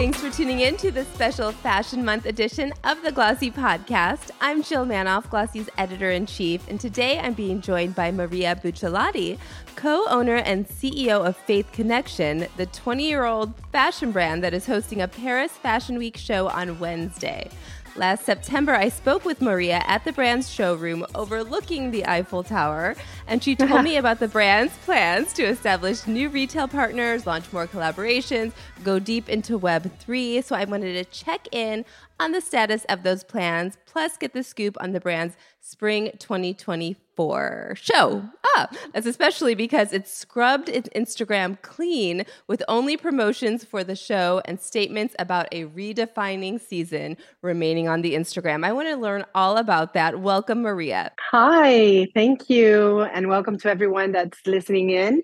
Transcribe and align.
Thanks 0.00 0.18
for 0.18 0.30
tuning 0.30 0.60
in 0.60 0.78
to 0.78 0.90
the 0.90 1.04
special 1.04 1.52
Fashion 1.52 2.02
Month 2.06 2.24
edition 2.24 2.72
of 2.84 3.02
the 3.02 3.12
Glossy 3.12 3.50
Podcast. 3.50 4.30
I'm 4.40 4.62
Jill 4.62 4.86
Manoff, 4.86 5.28
Glossy's 5.28 5.68
editor 5.76 6.10
in 6.10 6.24
chief, 6.24 6.66
and 6.70 6.80
today 6.80 7.18
I'm 7.18 7.34
being 7.34 7.60
joined 7.60 7.94
by 7.94 8.10
Maria 8.10 8.56
Buccellati, 8.56 9.36
co 9.76 10.06
owner 10.08 10.36
and 10.36 10.66
CEO 10.66 11.26
of 11.26 11.36
Faith 11.36 11.68
Connexion, 11.72 12.46
the 12.56 12.64
20 12.64 13.06
year 13.06 13.26
old 13.26 13.52
fashion 13.72 14.10
brand 14.10 14.42
that 14.42 14.54
is 14.54 14.64
hosting 14.64 15.02
a 15.02 15.06
Paris 15.06 15.52
Fashion 15.52 15.98
Week 15.98 16.16
show 16.16 16.48
on 16.48 16.78
Wednesday. 16.78 17.50
Last 17.96 18.24
September, 18.24 18.72
I 18.72 18.88
spoke 18.88 19.24
with 19.24 19.42
Maria 19.42 19.82
at 19.84 20.04
the 20.04 20.12
brand's 20.12 20.48
showroom 20.48 21.04
overlooking 21.14 21.90
the 21.90 22.06
Eiffel 22.06 22.44
Tower, 22.44 22.94
and 23.26 23.42
she 23.42 23.56
told 23.56 23.82
me 23.82 23.96
about 23.98 24.20
the 24.20 24.28
brand's 24.28 24.76
plans 24.78 25.32
to 25.34 25.42
establish 25.42 26.06
new 26.06 26.28
retail 26.28 26.68
partners, 26.68 27.26
launch 27.26 27.52
more 27.52 27.66
collaborations, 27.66 28.52
go 28.84 29.00
deep 29.00 29.28
into 29.28 29.58
Web3. 29.58 30.42
So 30.44 30.54
I 30.54 30.64
wanted 30.64 31.04
to 31.04 31.04
check 31.10 31.48
in 31.50 31.84
on 32.20 32.32
the 32.32 32.40
status 32.40 32.84
of 32.90 33.02
those 33.02 33.24
plans, 33.24 33.78
plus 33.86 34.18
get 34.18 34.34
the 34.34 34.42
scoop 34.42 34.76
on 34.80 34.92
the 34.92 35.00
brand's 35.00 35.36
spring 35.60 36.10
2024 36.18 37.72
show. 37.74 38.22
Ah, 38.44 38.68
that's 38.92 39.06
especially 39.06 39.54
because 39.54 39.94
it's 39.94 40.12
scrubbed 40.12 40.68
its 40.68 40.88
Instagram 40.90 41.60
clean 41.62 42.24
with 42.46 42.62
only 42.68 42.98
promotions 42.98 43.64
for 43.64 43.82
the 43.82 43.96
show 43.96 44.42
and 44.44 44.60
statements 44.60 45.16
about 45.18 45.48
a 45.50 45.64
redefining 45.64 46.60
season 46.60 47.16
remaining 47.40 47.88
on 47.88 48.02
the 48.02 48.14
Instagram. 48.14 48.66
I 48.66 48.72
want 48.72 48.88
to 48.88 48.96
learn 48.96 49.24
all 49.34 49.56
about 49.56 49.94
that. 49.94 50.20
Welcome, 50.20 50.60
Maria. 50.60 51.12
Hi, 51.30 52.06
thank 52.14 52.50
you, 52.50 53.00
and 53.00 53.28
welcome 53.28 53.58
to 53.60 53.70
everyone 53.70 54.12
that's 54.12 54.46
listening 54.46 54.90
in. 54.90 55.22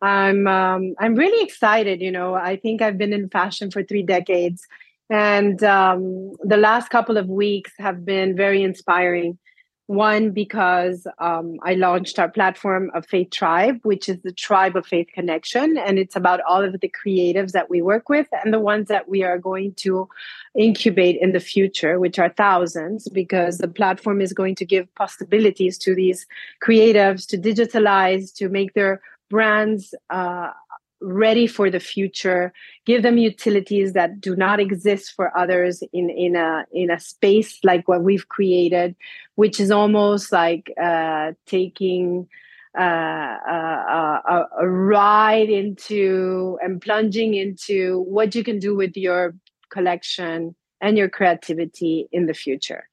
I'm 0.00 0.46
um, 0.46 0.94
I'm 0.98 1.14
really 1.14 1.44
excited. 1.44 2.00
You 2.00 2.12
know, 2.12 2.34
I 2.34 2.56
think 2.56 2.80
I've 2.80 2.96
been 2.96 3.12
in 3.12 3.28
fashion 3.28 3.70
for 3.70 3.82
three 3.82 4.02
decades 4.02 4.66
and 5.10 5.62
um, 5.64 6.32
the 6.42 6.56
last 6.56 6.90
couple 6.90 7.16
of 7.16 7.28
weeks 7.28 7.72
have 7.78 8.04
been 8.04 8.36
very 8.36 8.62
inspiring. 8.62 9.38
One, 9.86 10.32
because 10.32 11.06
um, 11.18 11.56
I 11.62 11.72
launched 11.72 12.18
our 12.18 12.28
platform 12.28 12.90
of 12.92 13.06
Faith 13.06 13.30
Tribe, 13.30 13.80
which 13.84 14.06
is 14.06 14.20
the 14.20 14.32
tribe 14.32 14.76
of 14.76 14.86
Faith 14.86 15.08
Connexion. 15.14 15.78
And 15.78 15.98
it's 15.98 16.14
about 16.14 16.42
all 16.46 16.62
of 16.62 16.78
the 16.78 16.90
creatives 16.90 17.52
that 17.52 17.70
we 17.70 17.80
work 17.80 18.10
with 18.10 18.26
and 18.44 18.52
the 18.52 18.60
ones 18.60 18.88
that 18.88 19.08
we 19.08 19.22
are 19.22 19.38
going 19.38 19.72
to 19.76 20.06
incubate 20.54 21.16
in 21.22 21.32
the 21.32 21.40
future, 21.40 21.98
which 21.98 22.18
are 22.18 22.28
thousands, 22.28 23.08
because 23.08 23.56
the 23.56 23.66
platform 23.66 24.20
is 24.20 24.34
going 24.34 24.56
to 24.56 24.66
give 24.66 24.94
possibilities 24.94 25.78
to 25.78 25.94
these 25.94 26.26
creatives 26.62 27.26
to 27.28 27.38
digitalize, 27.38 28.34
to 28.34 28.50
make 28.50 28.74
their 28.74 29.00
brands 29.30 29.94
uh, 30.10 30.50
ready 31.00 31.46
for 31.46 31.70
the 31.70 31.80
future 31.80 32.52
give 32.84 33.02
them 33.02 33.18
utilities 33.18 33.92
that 33.92 34.20
do 34.20 34.34
not 34.34 34.58
exist 34.58 35.12
for 35.14 35.36
others 35.38 35.82
in 35.92 36.10
in 36.10 36.34
a 36.34 36.64
in 36.72 36.90
a 36.90 36.98
space 36.98 37.58
like 37.62 37.86
what 37.86 38.02
we've 38.02 38.28
created 38.28 38.96
which 39.36 39.60
is 39.60 39.70
almost 39.70 40.32
like 40.32 40.72
uh, 40.82 41.30
taking 41.46 42.26
uh, 42.78 42.82
uh, 42.82 44.20
a, 44.28 44.44
a 44.60 44.68
ride 44.68 45.48
into 45.48 46.58
and 46.62 46.80
plunging 46.80 47.34
into 47.34 48.00
what 48.02 48.34
you 48.34 48.44
can 48.44 48.58
do 48.58 48.74
with 48.76 48.96
your 48.96 49.34
collection 49.70 50.54
and 50.80 50.96
your 50.96 51.08
creativity 51.08 52.08
in 52.12 52.26
the 52.26 52.34
future. 52.34 52.88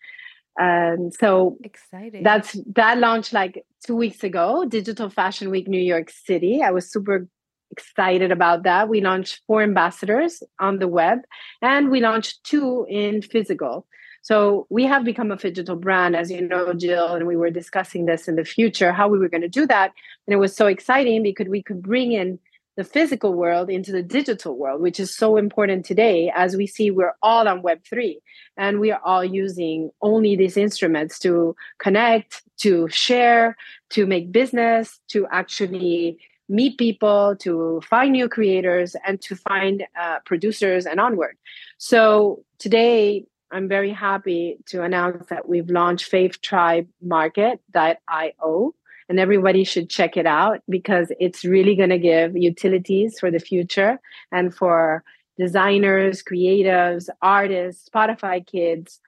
And 0.58 1.14
so 1.14 1.58
exciting. 1.64 2.24
that's 2.24 2.58
that 2.76 2.98
launched 2.98 3.34
like 3.34 3.66
two 3.86 3.96
weeks 3.96 4.24
ago 4.24 4.66
digital 4.66 5.10
fashion 5.10 5.50
week 5.50 5.68
new 5.68 5.82
york 5.82 6.10
city. 6.10 6.62
I 6.64 6.72
was 6.72 6.90
super 6.90 7.28
excited 7.76 8.32
about 8.32 8.64
that. 8.64 8.88
We 8.88 9.02
launched 9.02 9.42
four 9.48 9.62
ambassadors 9.62 10.42
on 10.60 10.80
the 10.80 10.88
web 10.88 11.20
and 11.62 11.92
we 11.92 12.00
launched 12.00 12.44
two 12.44 12.86
in 12.90 13.22
physical. 13.22 13.86
So 14.22 14.66
we 14.70 14.86
have 14.86 15.04
become 15.04 15.32
a 15.32 15.36
digital 15.36 15.76
brand, 15.76 16.16
as 16.16 16.32
you 16.32 16.42
know, 16.48 16.74
Jill, 16.74 17.14
and 17.16 17.28
we 17.28 17.36
were 17.36 17.52
discussing 17.52 18.06
this 18.06 18.28
in 18.28 18.38
the 18.38 18.46
future, 18.46 18.92
how 18.92 19.08
we 19.08 19.20
were 19.20 19.30
going 19.30 19.48
to 19.50 19.60
do 19.60 19.68
that. 19.68 19.92
And 20.26 20.34
it 20.34 20.38
was 20.38 20.56
so 20.56 20.68
exciting 20.68 21.22
because 21.22 21.48
we 21.48 21.62
could 21.62 21.84
bring 21.84 22.12
in 22.14 22.40
the 22.78 22.84
physical 22.84 23.34
world 23.34 23.70
into 23.70 23.92
the 23.92 24.04
digital 24.04 24.58
world, 24.58 24.82
which 24.82 25.00
is 25.00 25.16
so 25.16 25.38
important 25.38 25.86
today 25.86 26.32
as 26.36 26.56
we 26.56 26.68
see 26.68 26.92
we're 26.92 27.16
all 27.22 27.48
on 27.48 27.62
Web3 27.62 28.16
and 28.58 28.80
we 28.80 28.92
are 28.92 29.02
all 29.04 29.24
using 29.24 29.92
only 30.02 30.36
these 30.36 30.58
instruments 30.58 31.20
to 31.20 31.56
connect, 31.78 32.42
to 32.58 32.88
share, 32.90 33.56
to 33.92 34.06
make 34.06 34.32
business, 34.32 35.00
to 35.10 35.28
actually 35.32 36.18
meet 36.48 36.78
people, 36.78 37.36
to 37.40 37.82
find 37.88 38.12
new 38.12 38.30
creators, 38.30 38.96
and 39.08 39.22
to 39.22 39.36
find 39.36 39.84
uh, 40.00 40.20
producers 40.26 40.86
and 40.86 41.00
onward. 41.00 41.38
So 41.78 42.44
today, 42.60 43.26
I'm 43.52 43.68
very 43.68 43.92
happy 43.92 44.58
to 44.68 44.84
announce 44.84 45.28
that 45.28 45.48
we've 45.48 45.70
launched 45.70 46.06
Faith 46.06 46.42
Tribe 46.42 46.88
Market.io, 47.02 48.76
and 49.08 49.20
everybody 49.20 49.64
should 49.64 49.90
check 49.90 50.18
it 50.18 50.26
out 50.26 50.62
because 50.68 51.12
it's 51.20 51.46
really 51.46 51.76
going 51.76 51.92
to 51.92 52.00
give 52.00 52.36
utilities 52.36 53.20
for 53.20 53.32
the 53.32 53.40
future 53.40 54.00
and 54.32 54.54
for 54.54 55.04
designers, 55.38 56.22
creatives, 56.22 57.08
artists, 57.22 57.88
Spotify 57.90 58.46
kids, 58.46 59.00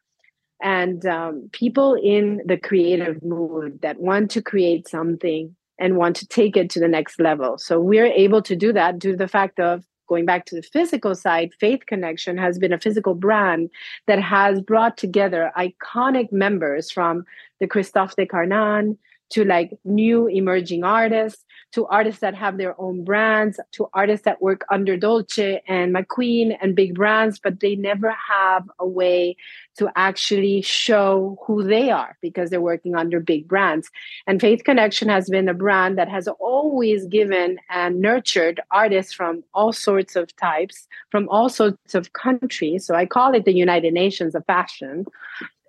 and 0.61 1.05
um, 1.05 1.49
people 1.51 1.95
in 1.95 2.41
the 2.45 2.57
creative 2.57 3.21
mood 3.23 3.81
that 3.81 3.99
want 3.99 4.31
to 4.31 4.41
create 4.41 4.87
something 4.87 5.56
and 5.79 5.97
want 5.97 6.15
to 6.17 6.27
take 6.27 6.57
it 6.57 6.69
to 6.71 6.79
the 6.79 6.87
next 6.87 7.19
level. 7.19 7.57
So 7.57 7.79
we're 7.79 8.05
able 8.05 8.41
to 8.43 8.55
do 8.55 8.73
that 8.73 8.99
due 8.99 9.11
to 9.11 9.17
the 9.17 9.27
fact 9.27 9.59
of 9.59 9.83
going 10.07 10.25
back 10.25 10.45
to 10.45 10.55
the 10.55 10.61
physical 10.61 11.15
side, 11.15 11.51
Faith 11.59 11.81
Connexion 11.85 12.37
has 12.37 12.57
been 12.57 12.73
a 12.73 12.79
physical 12.79 13.13
brand 13.13 13.69
that 14.07 14.21
has 14.21 14.61
brought 14.61 14.97
together 14.97 15.51
iconic 15.57 16.31
members 16.31 16.89
from 16.89 17.25
the 17.59 17.67
Christophe 17.67 18.15
Decarnin 18.15 18.97
to 19.29 19.43
like 19.43 19.77
new 19.83 20.27
emerging 20.27 20.83
artists 20.83 21.43
to 21.73 21.85
artists 21.87 22.21
that 22.21 22.33
have 22.33 22.57
their 22.57 22.79
own 22.79 23.03
brands 23.03 23.59
to 23.73 23.87
artists 23.93 24.25
that 24.25 24.41
work 24.41 24.65
under 24.71 24.95
Dolce 24.95 25.61
and 25.67 25.93
McQueen 25.93 26.57
and 26.61 26.75
big 26.75 26.95
brands, 26.95 27.39
but 27.39 27.59
they 27.59 27.75
never 27.75 28.15
have 28.29 28.63
a 28.79 28.87
way 28.87 29.35
to 29.77 29.89
actually 29.95 30.61
show 30.61 31.37
who 31.45 31.63
they 31.63 31.91
are 31.91 32.17
because 32.21 32.49
they're 32.49 32.61
working 32.61 32.95
under 32.95 33.19
big 33.19 33.47
brands. 33.47 33.89
And 34.25 34.39
Faith 34.39 34.63
Connexion 34.63 35.09
has 35.09 35.29
been 35.29 35.49
a 35.49 35.53
brand 35.53 35.97
that 35.97 36.09
has 36.09 36.27
always 36.27 37.05
given 37.05 37.59
and 37.69 37.99
nurtured 37.99 38.61
artists 38.71 39.13
from 39.13 39.43
all 39.53 39.73
sorts 39.73 40.15
of 40.15 40.35
types, 40.37 40.87
from 41.11 41.27
all 41.29 41.49
sorts 41.49 41.93
of 41.93 42.13
countries. 42.13 42.85
So 42.85 42.95
I 42.95 43.05
call 43.05 43.35
it 43.35 43.45
the 43.45 43.53
United 43.53 43.93
Nations 43.93 44.35
of 44.35 44.45
fashion 44.45 45.05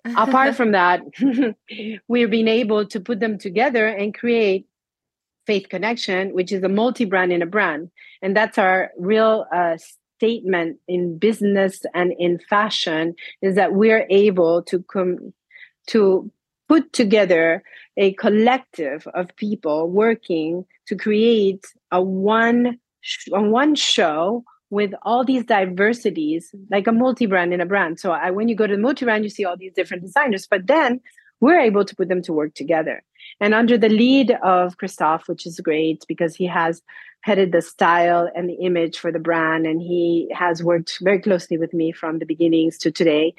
apart 0.04 0.54
from 0.54 0.72
that, 0.78 1.03
we've 2.09 2.31
been 2.31 2.48
able 2.48 2.86
to 2.86 3.00
put 3.00 3.20
them 3.20 3.38
together 3.38 3.86
and 3.86 4.14
create 4.14 4.66
Faith 5.47 5.69
Connexion, 5.69 6.34
which 6.34 6.53
is 6.53 6.62
a 6.62 6.69
multi 6.69 7.04
brand 7.04 7.32
in 7.32 7.42
a 7.42 7.47
brand. 7.47 7.91
And 8.20 8.36
that's 8.36 8.59
our 8.59 8.91
real 8.98 9.47
uh, 9.54 9.78
statement 10.19 10.78
in 10.88 11.16
business 11.16 11.82
and 11.94 12.12
in 12.19 12.38
fashion 12.50 13.14
is 13.41 13.54
that 13.54 13.72
we're 13.72 14.06
able 14.10 14.62
to 14.64 14.82
come 14.82 15.32
to 15.86 16.30
put 16.69 16.92
together 16.92 17.62
a 17.97 18.12
collective 18.15 19.06
of 19.15 19.34
people 19.36 19.88
working 19.88 20.65
to 20.86 20.97
create 20.97 21.65
a 21.91 22.03
one 22.03 22.78
a 23.32 23.42
one 23.42 23.75
show 23.75 24.44
with 24.71 24.93
all 25.03 25.25
these 25.25 25.45
diversities, 25.45 26.55
like 26.71 26.87
a 26.87 26.93
multi-brand 26.93 27.55
in 27.55 27.61
a 27.61 27.67
brand. 27.67 27.99
So 27.99 28.12
I, 28.12 28.31
when 28.31 28.49
you 28.49 28.55
go 28.55 28.67
to 28.67 28.77
the 28.77 28.83
multi-brand, 28.83 29.25
you 29.25 29.31
see 29.31 29.45
all 29.45 29.56
these 29.56 29.73
different 29.73 30.03
designers, 30.03 30.47
but 30.47 30.67
then 30.67 31.01
we're 31.41 31.61
able 31.61 31.84
to 31.84 31.97
put 31.97 32.09
them 32.09 32.23
to 32.23 32.33
work 32.33 32.55
together. 32.55 33.03
And 33.41 33.55
under 33.55 33.78
the 33.78 33.89
lead 33.89 34.33
of 34.43 34.77
Christophe, 34.77 35.28
which 35.28 35.47
is 35.47 35.61
great 35.61 36.05
because 36.09 36.34
he 36.34 36.47
has 36.47 36.83
headed 37.23 37.53
the 37.53 37.62
style 37.62 38.31
and 38.34 38.49
the 38.49 38.55
image 38.55 38.99
for 38.99 39.11
the 39.11 39.19
brand, 39.19 39.66
and 39.66 39.81
he 39.81 40.28
has 40.34 40.63
worked 40.63 40.98
very 41.03 41.21
closely 41.21 41.57
with 41.57 41.72
me 41.72 41.92
from 41.92 42.19
the 42.19 42.27
beginnings 42.27 42.78
to 42.78 42.91
today. 42.91 43.34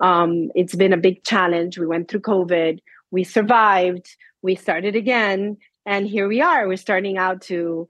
Um, 0.00 0.50
it's 0.54 0.74
been 0.74 0.92
a 0.92 0.98
big 0.98 1.24
challenge. 1.24 1.78
We 1.78 1.86
went 1.86 2.08
through 2.08 2.20
COVID, 2.20 2.78
we 3.10 3.24
survived, 3.24 4.16
we 4.42 4.54
started 4.54 4.96
again, 4.96 5.58
and 5.84 6.06
here 6.06 6.28
we 6.28 6.40
are. 6.40 6.66
We're 6.66 6.76
starting 6.76 7.18
out 7.18 7.42
to 7.42 7.88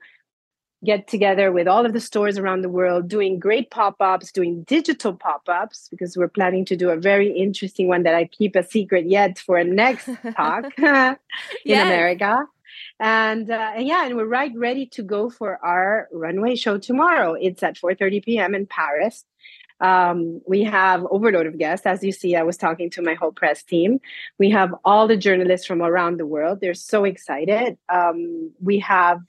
get 0.83 1.07
together 1.07 1.51
with 1.51 1.67
all 1.67 1.85
of 1.85 1.93
the 1.93 1.99
stores 1.99 2.37
around 2.37 2.61
the 2.61 2.69
world, 2.69 3.07
doing 3.07 3.39
great 3.39 3.69
pop 3.69 3.95
ups, 3.99 4.31
doing 4.31 4.63
digital 4.63 5.13
pop 5.13 5.47
ups, 5.47 5.87
because 5.89 6.17
we're 6.17 6.27
planning 6.27 6.65
to 6.65 6.75
do 6.75 6.89
a 6.89 6.97
very 6.97 7.31
interesting 7.31 7.87
one 7.87 8.03
that 8.03 8.15
I 8.15 8.25
keep 8.25 8.55
a 8.55 8.63
secret 8.63 9.05
yet 9.07 9.37
for 9.37 9.57
a 9.57 9.63
next 9.63 10.09
talk 10.35 10.65
in 10.77 11.17
yes. 11.65 11.85
America. 11.85 12.45
And, 12.99 13.49
uh, 13.49 13.73
and 13.75 13.87
yeah, 13.87 14.05
and 14.05 14.15
we're 14.15 14.25
right 14.25 14.51
ready 14.55 14.85
to 14.87 15.03
go 15.03 15.29
for 15.29 15.63
our 15.63 16.07
runway 16.11 16.55
show 16.55 16.77
tomorrow. 16.77 17.33
It's 17.33 17.61
at 17.63 17.77
4:30 17.77 18.23
p.m. 18.23 18.55
in 18.55 18.65
Paris. 18.65 19.25
Um, 19.81 20.41
we 20.47 20.63
have 20.63 21.05
overload 21.09 21.47
of 21.47 21.57
guests. 21.57 21.87
As 21.87 22.03
you 22.03 22.11
see, 22.11 22.35
I 22.35 22.43
was 22.43 22.55
talking 22.55 22.89
to 22.91 23.01
my 23.01 23.15
whole 23.15 23.31
press 23.31 23.63
team. 23.63 23.99
We 24.37 24.51
have 24.51 24.73
all 24.85 25.07
the 25.07 25.17
journalists 25.17 25.65
from 25.65 25.81
around 25.81 26.17
the 26.17 26.25
world. 26.27 26.59
They're 26.61 26.75
so 26.75 27.03
excited. 27.03 27.77
Um, 27.89 28.51
we 28.61 28.77
have 28.79 29.19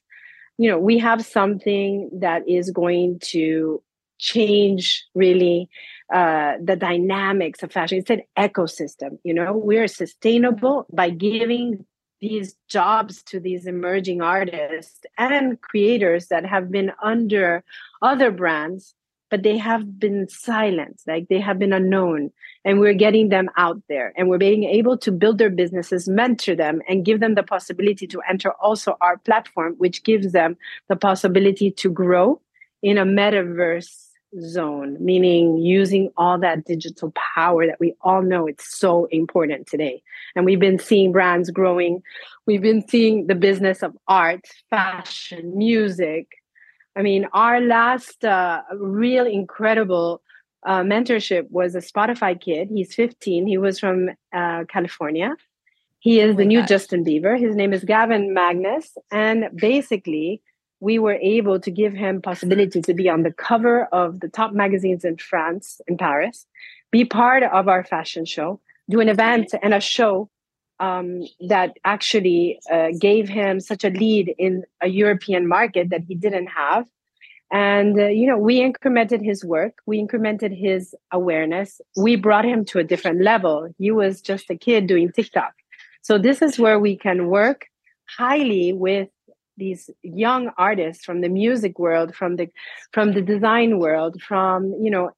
you 0.58 0.70
know 0.70 0.78
we 0.78 0.99
have 0.99 1.25
something 1.25 2.10
that 2.20 2.49
is 2.49 2.70
going 2.70 3.19
to 3.20 3.82
change 4.19 5.04
really 5.14 5.69
uh, 6.12 6.54
the 6.62 6.76
dynamics 6.76 7.62
of 7.62 7.72
fashion. 7.72 7.99
It's 7.99 8.10
an 8.10 8.22
ecosystem. 8.38 9.19
You 9.25 9.34
know, 9.34 9.52
we're 9.52 9.88
sustainable 9.88 10.87
by 10.93 11.10
giving 11.10 11.84
these 12.20 12.54
jobs 12.69 13.22
to 13.25 13.40
these 13.40 13.66
emerging 13.66 14.22
artists 14.22 15.00
and 15.19 15.60
creators 15.60 16.28
that 16.28 16.46
have 16.46 16.70
been 16.70 16.93
under 17.02 17.64
other 18.00 18.31
brands 18.31 18.94
but 19.32 19.43
they 19.43 19.56
have 19.56 19.99
been 19.99 20.29
silent 20.29 21.00
like 21.06 21.26
they 21.29 21.40
have 21.40 21.58
been 21.58 21.73
unknown 21.73 22.31
and 22.67 22.79
we're 22.79 22.93
getting 22.93 23.31
them 23.31 23.49
out 23.56 23.81
there 23.88 24.12
and 24.14 24.29
we're 24.29 24.37
being 24.37 24.64
able 24.64 24.99
to 24.99 25.11
build 25.11 25.38
their 25.38 25.49
businesses 25.49 26.06
mentor 26.06 26.55
them 26.55 26.82
and 26.87 27.06
give 27.06 27.19
them 27.20 27.34
the 27.34 27.43
possibility 27.43 28.06
to 28.06 28.20
enter 28.29 28.50
also 28.61 28.94
our 29.00 29.17
platform 29.17 29.75
which 29.79 30.05
gives 30.05 30.32
them 30.32 30.55
the 30.90 30.96
possibility 30.96 31.70
to 31.70 31.88
grow 31.88 32.38
in 32.82 32.99
a 32.99 33.06
metaverse 33.06 34.11
zone, 34.40 34.96
meaning 35.00 35.58
using 35.58 36.11
all 36.17 36.38
that 36.38 36.64
digital 36.64 37.12
power 37.34 37.67
that 37.67 37.81
we 37.81 37.94
all 38.00 38.23
know 38.23 38.46
it's 38.46 38.79
so 38.79 39.06
important 39.11 39.67
today. 39.67 40.02
And 40.34 40.44
we've 40.44 40.61
been 40.61 40.79
seeing 40.79 41.12
brands 41.12 41.50
growing. 41.50 42.02
We've 42.46 42.62
been 42.62 42.87
seeing 42.87 43.26
the 43.26 43.34
business 43.34 43.82
of 43.82 43.96
art, 44.08 44.46
fashion, 44.70 45.56
music. 45.56 46.29
I 46.94 47.02
mean, 47.02 47.26
our 47.32 47.60
last 47.60 48.24
uh, 48.24 48.62
real 48.74 49.26
incredible 49.26 50.22
uh, 50.66 50.82
mentorship 50.82 51.50
was 51.50 51.74
a 51.74 51.78
Spotify 51.78 52.38
kid. 52.38 52.68
He's 52.72 52.94
15. 52.94 53.46
He 53.46 53.58
was 53.58 53.80
from 53.80 54.10
uh, 54.32 54.64
California. 54.68 55.36
He 55.98 56.20
is 56.20 56.34
oh 56.34 56.38
the 56.38 56.44
new 56.44 56.60
gosh. 56.60 56.68
Justin 56.68 57.04
Bieber. 57.04 57.38
His 57.38 57.56
name 57.56 57.72
is 57.72 57.84
Gavin 57.84 58.34
Magnus. 58.34 58.96
And 59.10 59.48
basically, 59.54 60.42
we 60.80 60.98
were 60.98 61.18
able 61.22 61.60
to 61.60 61.70
give 61.70 61.92
him 61.92 62.20
possibility 62.20 62.82
to 62.82 62.94
be 62.94 63.08
on 63.08 63.22
the 63.22 63.32
cover 63.32 63.84
of 63.86 64.20
the 64.20 64.28
top 64.28 64.52
magazines 64.52 65.04
in 65.04 65.16
France, 65.16 65.80
in 65.86 65.96
Paris, 65.96 66.46
be 66.90 67.04
part 67.04 67.44
of 67.44 67.68
our 67.68 67.84
fashion 67.84 68.24
show, 68.24 68.60
do 68.90 69.00
an 69.00 69.08
event 69.08 69.54
and 69.62 69.72
a 69.72 69.80
show 69.80 70.28
um, 70.80 71.22
that 71.48 71.76
actually 71.84 72.58
uh, 72.70 72.88
gave 72.98 73.28
him 73.28 73.60
such 73.60 73.84
a 73.84 73.90
lead 73.90 74.34
in 74.38 74.64
a 74.80 74.88
European 74.88 75.46
market 75.46 75.90
that 75.90 76.02
he 76.02 76.14
didn't 76.14 76.48
have. 76.48 76.86
And, 77.52 77.98
uh, 78.00 78.06
you 78.06 78.26
know, 78.26 78.38
we 78.38 78.60
incremented 78.60 79.22
his 79.22 79.44
work, 79.44 79.74
we 79.84 80.02
incremented 80.02 80.58
his 80.58 80.94
awareness, 81.12 81.80
we 81.96 82.16
brought 82.16 82.46
him 82.46 82.64
to 82.66 82.78
a 82.78 82.84
different 82.84 83.20
level. 83.20 83.69
He 83.78 83.90
was 83.90 84.22
just 84.22 84.48
a 84.48 84.56
kid 84.56 84.86
doing 84.86 85.12
TikTok. 85.12 85.52
So, 86.00 86.19
this 86.19 86.40
is 86.40 86.58
where 86.58 86.78
we 86.78 86.96
can 86.96 87.26
work 87.26 87.66
highly 88.08 88.72
with 88.72 89.08
these 89.56 89.90
young 90.02 90.50
artists 90.56 91.04
from 91.04 91.20
the 91.20 91.28
music 91.28 91.78
world 91.78 92.14
from 92.14 92.36
the 92.36 92.48
from 92.92 93.12
the 93.12 93.22
design 93.22 93.78
world 93.78 94.20
from 94.22 94.74
you 94.80 94.90
know 94.90 95.10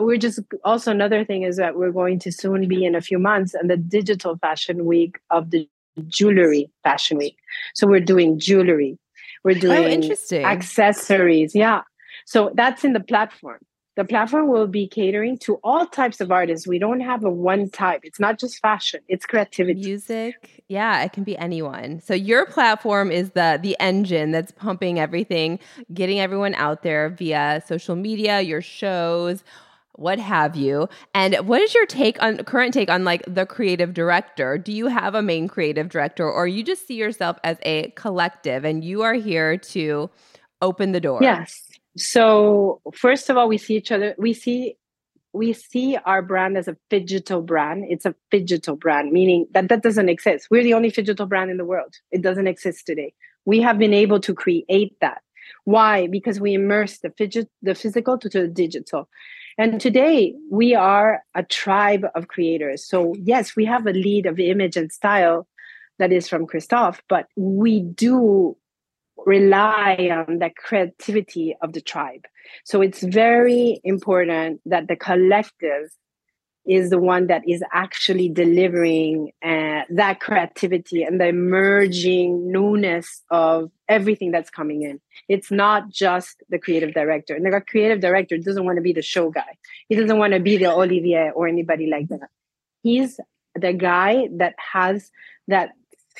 we're 0.00 0.16
just 0.16 0.40
also 0.64 0.90
another 0.90 1.24
thing 1.24 1.42
is 1.42 1.56
that 1.56 1.76
we're 1.76 1.92
going 1.92 2.18
to 2.18 2.32
soon 2.32 2.68
be 2.68 2.84
in 2.84 2.94
a 2.94 3.00
few 3.00 3.18
months 3.18 3.54
and 3.54 3.70
the 3.70 3.76
digital 3.76 4.36
fashion 4.38 4.84
week 4.84 5.18
of 5.30 5.50
the 5.50 5.68
jewelry 6.06 6.70
fashion 6.82 7.16
week 7.16 7.36
so 7.74 7.86
we're 7.86 8.00
doing 8.00 8.38
jewelry 8.38 8.98
we're 9.44 9.56
oh, 9.56 9.60
doing 9.60 9.84
oh, 9.84 9.88
interesting. 9.88 10.44
accessories 10.44 11.54
yeah 11.54 11.82
so 12.26 12.50
that's 12.54 12.84
in 12.84 12.92
the 12.92 13.00
platform 13.00 13.58
the 13.96 14.04
platform 14.04 14.48
will 14.48 14.66
be 14.66 14.86
catering 14.86 15.38
to 15.38 15.54
all 15.64 15.86
types 15.86 16.20
of 16.20 16.30
artists. 16.30 16.66
We 16.66 16.78
don't 16.78 17.00
have 17.00 17.24
a 17.24 17.30
one 17.30 17.70
type. 17.70 18.02
It's 18.04 18.20
not 18.20 18.38
just 18.38 18.60
fashion, 18.60 19.00
it's 19.08 19.24
creativity. 19.24 19.80
Music. 19.80 20.62
Yeah, 20.68 21.02
it 21.02 21.12
can 21.12 21.24
be 21.24 21.36
anyone. 21.38 22.00
So 22.00 22.12
your 22.12 22.44
platform 22.44 23.10
is 23.10 23.30
the 23.30 23.58
the 23.60 23.74
engine 23.80 24.32
that's 24.32 24.52
pumping 24.52 24.98
everything, 24.98 25.58
getting 25.94 26.20
everyone 26.20 26.54
out 26.56 26.82
there 26.82 27.08
via 27.08 27.62
social 27.66 27.96
media, 27.96 28.42
your 28.42 28.60
shows, 28.60 29.42
what 29.96 30.18
have 30.18 30.56
you. 30.56 30.88
And 31.14 31.34
what 31.46 31.60
is 31.60 31.74
your 31.74 31.86
take 31.86 32.22
on 32.22 32.38
current 32.44 32.72
take 32.74 32.90
on 32.90 33.04
like 33.04 33.22
the 33.26 33.46
creative 33.46 33.94
director? 33.94 34.58
Do 34.58 34.72
you 34.72 34.86
have 34.86 35.14
a 35.14 35.22
main 35.22 35.48
creative 35.48 35.88
director 35.88 36.30
or 36.30 36.46
you 36.46 36.62
just 36.62 36.86
see 36.86 36.94
yourself 36.94 37.38
as 37.42 37.56
a 37.62 37.90
collective 37.96 38.64
and 38.64 38.84
you 38.84 39.02
are 39.02 39.14
here 39.14 39.56
to 39.56 40.10
open 40.60 40.92
the 40.92 41.00
door? 41.00 41.18
Yes. 41.22 41.70
So 41.96 42.80
first 42.94 43.30
of 43.30 43.36
all 43.36 43.48
we 43.48 43.58
see 43.58 43.76
each 43.76 43.90
other 43.90 44.14
we 44.18 44.32
see 44.32 44.76
we 45.32 45.52
see 45.52 45.98
our 46.06 46.22
brand 46.22 46.56
as 46.56 46.66
a 46.66 46.76
digital 46.88 47.42
brand. 47.42 47.84
It's 47.88 48.06
a 48.06 48.14
digital 48.30 48.76
brand 48.76 49.12
meaning 49.12 49.46
that 49.52 49.68
that 49.68 49.82
doesn't 49.82 50.08
exist. 50.08 50.48
We're 50.50 50.62
the 50.62 50.74
only 50.74 50.90
digital 50.90 51.26
brand 51.26 51.50
in 51.50 51.56
the 51.56 51.64
world. 51.64 51.94
It 52.10 52.22
doesn't 52.22 52.46
exist 52.46 52.86
today. 52.86 53.14
We 53.44 53.60
have 53.60 53.78
been 53.78 53.94
able 53.94 54.20
to 54.20 54.34
create 54.34 54.98
that. 55.00 55.22
Why? 55.64 56.08
Because 56.08 56.40
we 56.40 56.54
immerse 56.54 56.98
the 56.98 57.10
fidget 57.10 57.48
the 57.62 57.74
physical 57.74 58.18
to 58.18 58.28
the 58.28 58.48
digital 58.48 59.08
and 59.58 59.80
today 59.80 60.34
we 60.50 60.74
are 60.74 61.22
a 61.34 61.42
tribe 61.42 62.04
of 62.14 62.28
creators 62.28 62.86
so 62.86 63.14
yes 63.18 63.56
we 63.56 63.64
have 63.64 63.86
a 63.86 63.92
lead 63.92 64.26
of 64.26 64.38
image 64.38 64.76
and 64.76 64.92
style 64.92 65.46
that 65.98 66.12
is 66.12 66.28
from 66.28 66.46
christophe 66.46 67.00
but 67.08 67.26
we 67.36 67.80
do 67.80 68.56
rely 69.26 70.08
on 70.10 70.38
the 70.38 70.50
creativity 70.56 71.56
of 71.60 71.72
the 71.72 71.80
tribe. 71.80 72.24
So 72.64 72.80
it's 72.80 73.02
very 73.02 73.80
important 73.84 74.60
that 74.66 74.88
the 74.88 74.96
collective 74.96 75.90
is 76.66 76.90
the 76.90 76.98
one 76.98 77.28
that 77.28 77.48
is 77.48 77.62
actually 77.72 78.28
delivering 78.28 79.30
uh, 79.42 79.82
that 79.90 80.20
creativity 80.20 81.02
and 81.02 81.20
the 81.20 81.28
emerging 81.28 82.50
newness 82.50 83.22
of 83.30 83.70
everything 83.88 84.32
that's 84.32 84.50
coming 84.50 84.82
in. 84.82 85.00
It's 85.28 85.50
not 85.50 85.88
just 85.90 86.42
the 86.48 86.58
creative 86.58 86.92
director. 86.92 87.34
And 87.34 87.46
the 87.46 87.60
creative 87.60 88.00
director 88.00 88.36
doesn't 88.36 88.64
want 88.64 88.76
to 88.76 88.82
be 88.82 88.92
the 88.92 89.02
show 89.02 89.30
guy. 89.30 89.56
He 89.88 89.94
doesn't 89.94 90.18
want 90.18 90.32
to 90.32 90.40
be 90.40 90.56
the 90.56 90.72
Olivier 90.72 91.30
or 91.30 91.46
anybody 91.46 91.86
like 91.86 92.08
that. 92.08 92.28
He's 92.82 93.20
the 93.54 93.72
guy 93.72 94.28
that 94.38 94.54
has 94.72 95.10
that 95.48 95.70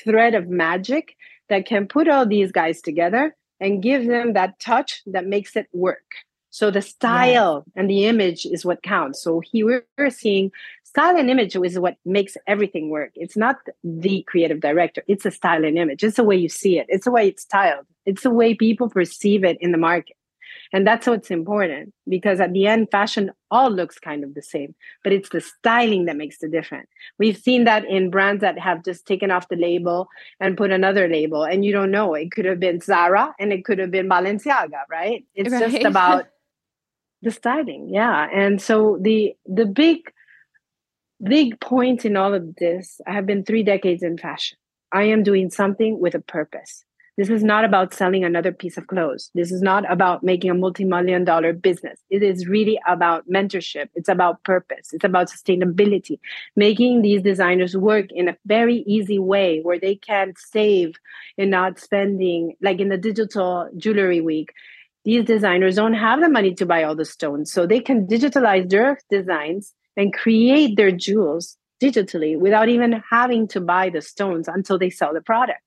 thread 0.01 0.33
of 0.33 0.47
magic 0.47 1.15
that 1.49 1.65
can 1.65 1.87
put 1.87 2.07
all 2.07 2.25
these 2.25 2.51
guys 2.51 2.81
together 2.81 3.35
and 3.59 3.81
give 3.81 4.05
them 4.05 4.33
that 4.33 4.59
touch 4.59 5.01
that 5.07 5.25
makes 5.25 5.55
it 5.55 5.67
work. 5.73 6.03
So 6.57 6.71
the 6.71 6.81
style 6.81 7.63
yeah. 7.67 7.79
and 7.79 7.87
the 7.87 8.07
image 8.07 8.43
is 8.43 8.65
what 8.65 8.81
counts. 8.81 9.21
So 9.21 9.41
here 9.41 9.85
we're 9.95 10.09
seeing 10.09 10.51
style 10.81 11.15
and 11.15 11.29
image 11.29 11.55
is 11.55 11.77
what 11.77 11.97
makes 12.03 12.35
everything 12.47 12.89
work. 12.89 13.11
It's 13.13 13.37
not 13.37 13.57
the 13.83 14.23
creative 14.23 14.59
director. 14.59 15.03
It's 15.07 15.23
a 15.23 15.29
style 15.29 15.63
and 15.63 15.77
image. 15.77 16.03
It's 16.03 16.17
the 16.17 16.23
way 16.23 16.35
you 16.35 16.49
see 16.49 16.79
it. 16.79 16.87
It's 16.89 17.05
the 17.05 17.11
way 17.11 17.27
it's 17.27 17.43
styled. 17.43 17.85
It's 18.07 18.23
the 18.23 18.31
way 18.31 18.55
people 18.55 18.89
perceive 18.89 19.43
it 19.43 19.59
in 19.61 19.71
the 19.71 19.77
market. 19.77 20.15
And 20.73 20.87
that's 20.87 21.05
what's 21.05 21.29
important 21.29 21.93
because 22.09 22.39
at 22.39 22.53
the 22.53 22.65
end, 22.65 22.89
fashion 22.89 23.29
all 23.51 23.69
looks 23.69 23.99
kind 23.99 24.23
of 24.23 24.33
the 24.33 24.41
same, 24.41 24.73
but 25.03 25.13
it's 25.13 25.29
the 25.29 25.41
styling 25.41 26.05
that 26.05 26.17
makes 26.17 26.39
the 26.39 26.49
difference. 26.49 26.89
We've 27.19 27.37
seen 27.37 27.65
that 27.65 27.85
in 27.85 28.09
brands 28.09 28.41
that 28.41 28.57
have 28.57 28.83
just 28.83 29.05
taken 29.05 29.29
off 29.29 29.47
the 29.47 29.57
label 29.57 30.07
and 30.39 30.57
put 30.57 30.71
another 30.71 31.07
label, 31.07 31.43
and 31.43 31.63
you 31.63 31.71
don't 31.71 31.91
know. 31.91 32.15
It 32.15 32.31
could 32.31 32.45
have 32.45 32.59
been 32.59 32.81
Zara 32.81 33.35
and 33.39 33.53
it 33.53 33.63
could 33.63 33.77
have 33.77 33.91
been 33.91 34.09
Balenciaga, 34.09 34.81
right? 34.89 35.23
It's 35.35 35.51
right. 35.51 35.71
just 35.71 35.85
about 35.85 36.27
the 37.21 37.31
styling. 37.31 37.89
Yeah. 37.89 38.27
And 38.33 38.61
so 38.61 38.97
the 39.01 39.35
the 39.45 39.65
big 39.65 40.11
big 41.23 41.59
point 41.59 42.05
in 42.05 42.15
all 42.15 42.33
of 42.33 42.55
this, 42.55 43.01
I 43.07 43.13
have 43.13 43.25
been 43.25 43.43
three 43.43 43.63
decades 43.63 44.03
in 44.03 44.17
fashion. 44.17 44.57
I 44.91 45.03
am 45.03 45.23
doing 45.23 45.49
something 45.49 45.99
with 45.99 46.15
a 46.15 46.21
purpose. 46.21 46.85
This 47.17 47.29
is 47.31 47.43
not 47.43 47.65
about 47.65 47.95
selling 47.95 48.23
another 48.23 48.51
piece 48.51 48.77
of 48.77 48.85
clothes. 48.85 49.31
This 49.33 49.51
is 49.51 49.63
not 49.63 49.91
about 49.91 50.23
making 50.23 50.51
a 50.51 50.53
multi 50.53 50.85
million 50.85 51.25
dollar 51.25 51.51
business. 51.51 51.99
It 52.11 52.21
is 52.21 52.47
really 52.47 52.79
about 52.87 53.27
mentorship. 53.27 53.89
It's 53.95 54.07
about 54.07 54.43
purpose. 54.43 54.93
It's 54.93 55.03
about 55.03 55.27
sustainability, 55.27 56.19
making 56.55 57.01
these 57.01 57.23
designers 57.23 57.75
work 57.75 58.11
in 58.11 58.29
a 58.29 58.37
very 58.45 58.83
easy 58.85 59.17
way 59.17 59.61
where 59.63 59.79
they 59.79 59.95
can 59.95 60.33
save 60.37 60.93
and 61.39 61.49
not 61.49 61.79
spending, 61.79 62.55
like 62.61 62.79
in 62.79 62.89
the 62.89 62.97
digital 62.97 63.67
jewelry 63.75 64.21
week. 64.21 64.53
These 65.07 65.23
designers 65.23 65.77
don't 65.77 65.93
have 65.93 66.19
the 66.19 66.27
money 66.27 66.53
to 66.55 66.65
buy 66.65 66.83
all 66.83 66.93
the 66.93 67.05
stones. 67.05 67.49
So 67.49 67.65
they 67.65 67.79
can 67.79 68.07
digitalize 68.07 68.69
their 68.69 68.99
designs 69.09 69.73
and 69.95 70.13
create 70.13 70.75
their 70.75 70.91
jewels 70.91 71.55
digitally 71.81 72.37
without 72.37 72.67
even 72.67 73.01
having 73.09 73.47
to 73.47 73.61
buy 73.61 73.89
the 73.89 74.01
stones 74.01 74.49
until 74.49 74.77
they 74.77 74.89
sell 74.89 75.13
the 75.13 75.21
product. 75.21 75.61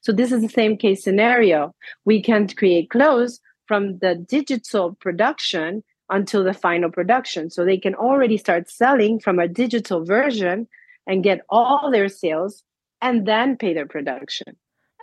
So 0.00 0.12
this 0.12 0.32
is 0.32 0.40
the 0.40 0.48
same 0.48 0.78
case 0.78 1.04
scenario. 1.04 1.74
We 2.06 2.22
can 2.22 2.48
create 2.48 2.88
clothes 2.88 3.38
from 3.66 3.98
the 3.98 4.14
digital 4.14 4.94
production 4.94 5.84
until 6.08 6.42
the 6.42 6.54
final 6.54 6.90
production. 6.90 7.50
So 7.50 7.66
they 7.66 7.76
can 7.76 7.94
already 7.94 8.38
start 8.38 8.70
selling 8.70 9.20
from 9.20 9.38
a 9.38 9.46
digital 9.46 10.06
version 10.06 10.68
and 11.06 11.22
get 11.22 11.42
all 11.50 11.90
their 11.90 12.08
sales 12.08 12.64
and 13.02 13.28
then 13.28 13.58
pay 13.58 13.74
their 13.74 13.86
production. 13.86 14.56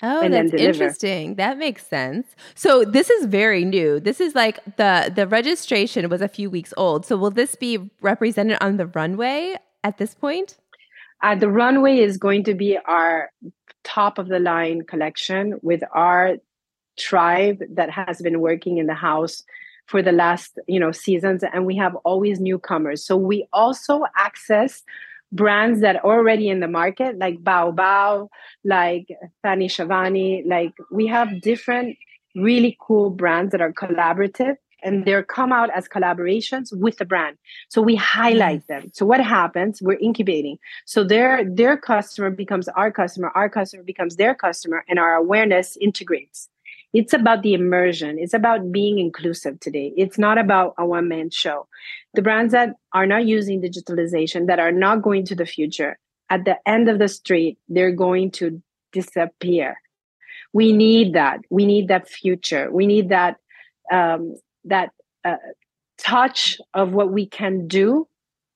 Oh, 0.03 0.27
that's 0.27 0.53
interesting. 0.53 1.36
That 1.36 1.57
makes 1.57 1.88
sense. 1.88 2.27
So 2.55 2.83
this 2.83 3.10
is 3.10 3.25
very 3.25 3.63
new. 3.63 4.01
This 4.01 4.19
is 4.19 4.36
like 4.36 4.60
the 4.75 5.12
the 5.15 5.25
registration 5.25 6.10
was 6.10 6.22
a 6.22 6.27
few 6.27 6.50
weeks 6.50 6.74
old. 6.75 7.05
So 7.05 7.15
will 7.15 7.31
this 7.31 7.55
be 7.55 7.89
represented 8.01 8.57
on 8.60 8.75
the 8.75 8.88
runway 8.88 9.55
at 9.83 9.98
this 9.98 10.13
point? 10.13 10.57
Uh, 11.22 11.36
the 11.36 11.50
runway 11.50 12.00
is 12.00 12.17
going 12.17 12.43
to 12.43 12.53
be 12.53 12.77
our 12.86 13.31
top 13.86 14.17
of 14.17 14.27
the 14.27 14.39
line 14.39 14.83
collection 14.83 15.57
with 15.62 15.81
our 15.93 16.36
tribe 17.00 17.63
that 17.69 17.89
has 17.89 18.22
been 18.22 18.41
working 18.41 18.77
in 18.79 18.88
the 18.88 18.93
house 18.93 19.41
for 19.86 20.01
the 20.01 20.12
last 20.12 20.60
you 20.67 20.79
know 20.79 20.91
seasons 20.91 21.43
and 21.53 21.65
we 21.65 21.75
have 21.75 21.95
always 22.05 22.39
newcomers 22.39 23.03
so 23.03 23.17
we 23.17 23.45
also 23.51 24.03
access 24.15 24.83
brands 25.34 25.82
that 25.82 25.98
are 25.98 26.18
already 26.18 26.48
in 26.48 26.60
the 26.60 26.68
market 26.68 27.18
like 27.18 27.44
bao 27.44 27.75
bao 27.75 28.30
like 28.63 29.08
fanny 29.42 29.68
shavani 29.68 30.46
like 30.48 30.74
we 30.92 31.08
have 31.08 31.42
different 31.42 31.98
really 32.36 32.78
cool 32.80 33.10
brands 33.10 33.52
that 33.52 33.62
are 33.62 33.74
collaborative 33.74 34.56
and 34.84 35.06
they're 35.06 35.24
come 35.24 35.52
out 35.52 35.70
as 35.74 35.88
collaborations 35.88 36.78
with 36.78 36.98
the 36.98 37.06
brand. 37.06 37.38
So 37.70 37.82
we 37.82 37.96
highlight 37.96 38.68
them. 38.68 38.92
So 38.94 39.06
what 39.06 39.22
happens? 39.22 39.82
We're 39.82 39.98
incubating. 40.00 40.58
So 40.86 41.04
their 41.04 41.50
their 41.50 41.78
customer 41.78 42.30
becomes 42.30 42.68
our 42.70 42.92
customer 42.92 43.32
our 43.34 43.50
customer 43.50 43.84
becomes 43.84 44.18
their 44.18 44.36
customer 44.36 44.84
and 44.90 45.00
our 45.00 45.16
awareness 45.16 45.78
integrates 45.78 46.50
it's 46.93 47.13
about 47.13 47.41
the 47.41 47.53
immersion. 47.53 48.17
It's 48.19 48.35
about 48.35 48.71
being 48.71 49.00
inclusive 49.00 49.59
today. 49.59 49.91
It's 49.97 50.19
not 50.19 50.38
about 50.38 50.75
a 50.77 50.85
one 50.85 51.07
man 51.07 51.31
show. 51.31 51.67
The 52.13 52.21
brands 52.21 52.53
that 52.53 52.75
are 52.93 53.07
not 53.07 53.25
using 53.25 53.62
digitalization 53.62 54.45
that 54.47 54.59
are 54.59 54.71
not 54.71 55.01
going 55.01 55.25
to 55.25 55.35
the 55.35 55.45
future 55.45 55.97
at 56.29 56.45
the 56.45 56.57
end 56.67 56.89
of 56.89 57.00
the 57.00 57.07
street 57.07 57.57
they're 57.67 57.91
going 57.91 58.31
to 58.31 58.62
disappear. 58.91 59.75
We 60.53 60.71
need 60.71 61.13
that. 61.13 61.39
We 61.50 61.65
need 61.65 61.88
that 61.88 62.07
future. 62.07 62.71
We 62.71 62.85
need 62.85 63.09
that 63.09 63.38
um, 63.91 64.35
that 64.65 64.91
uh, 65.25 65.38
touch 65.97 66.57
of 66.73 66.93
what 66.93 67.12
we 67.12 67.25
can 67.25 67.67
do 67.67 68.07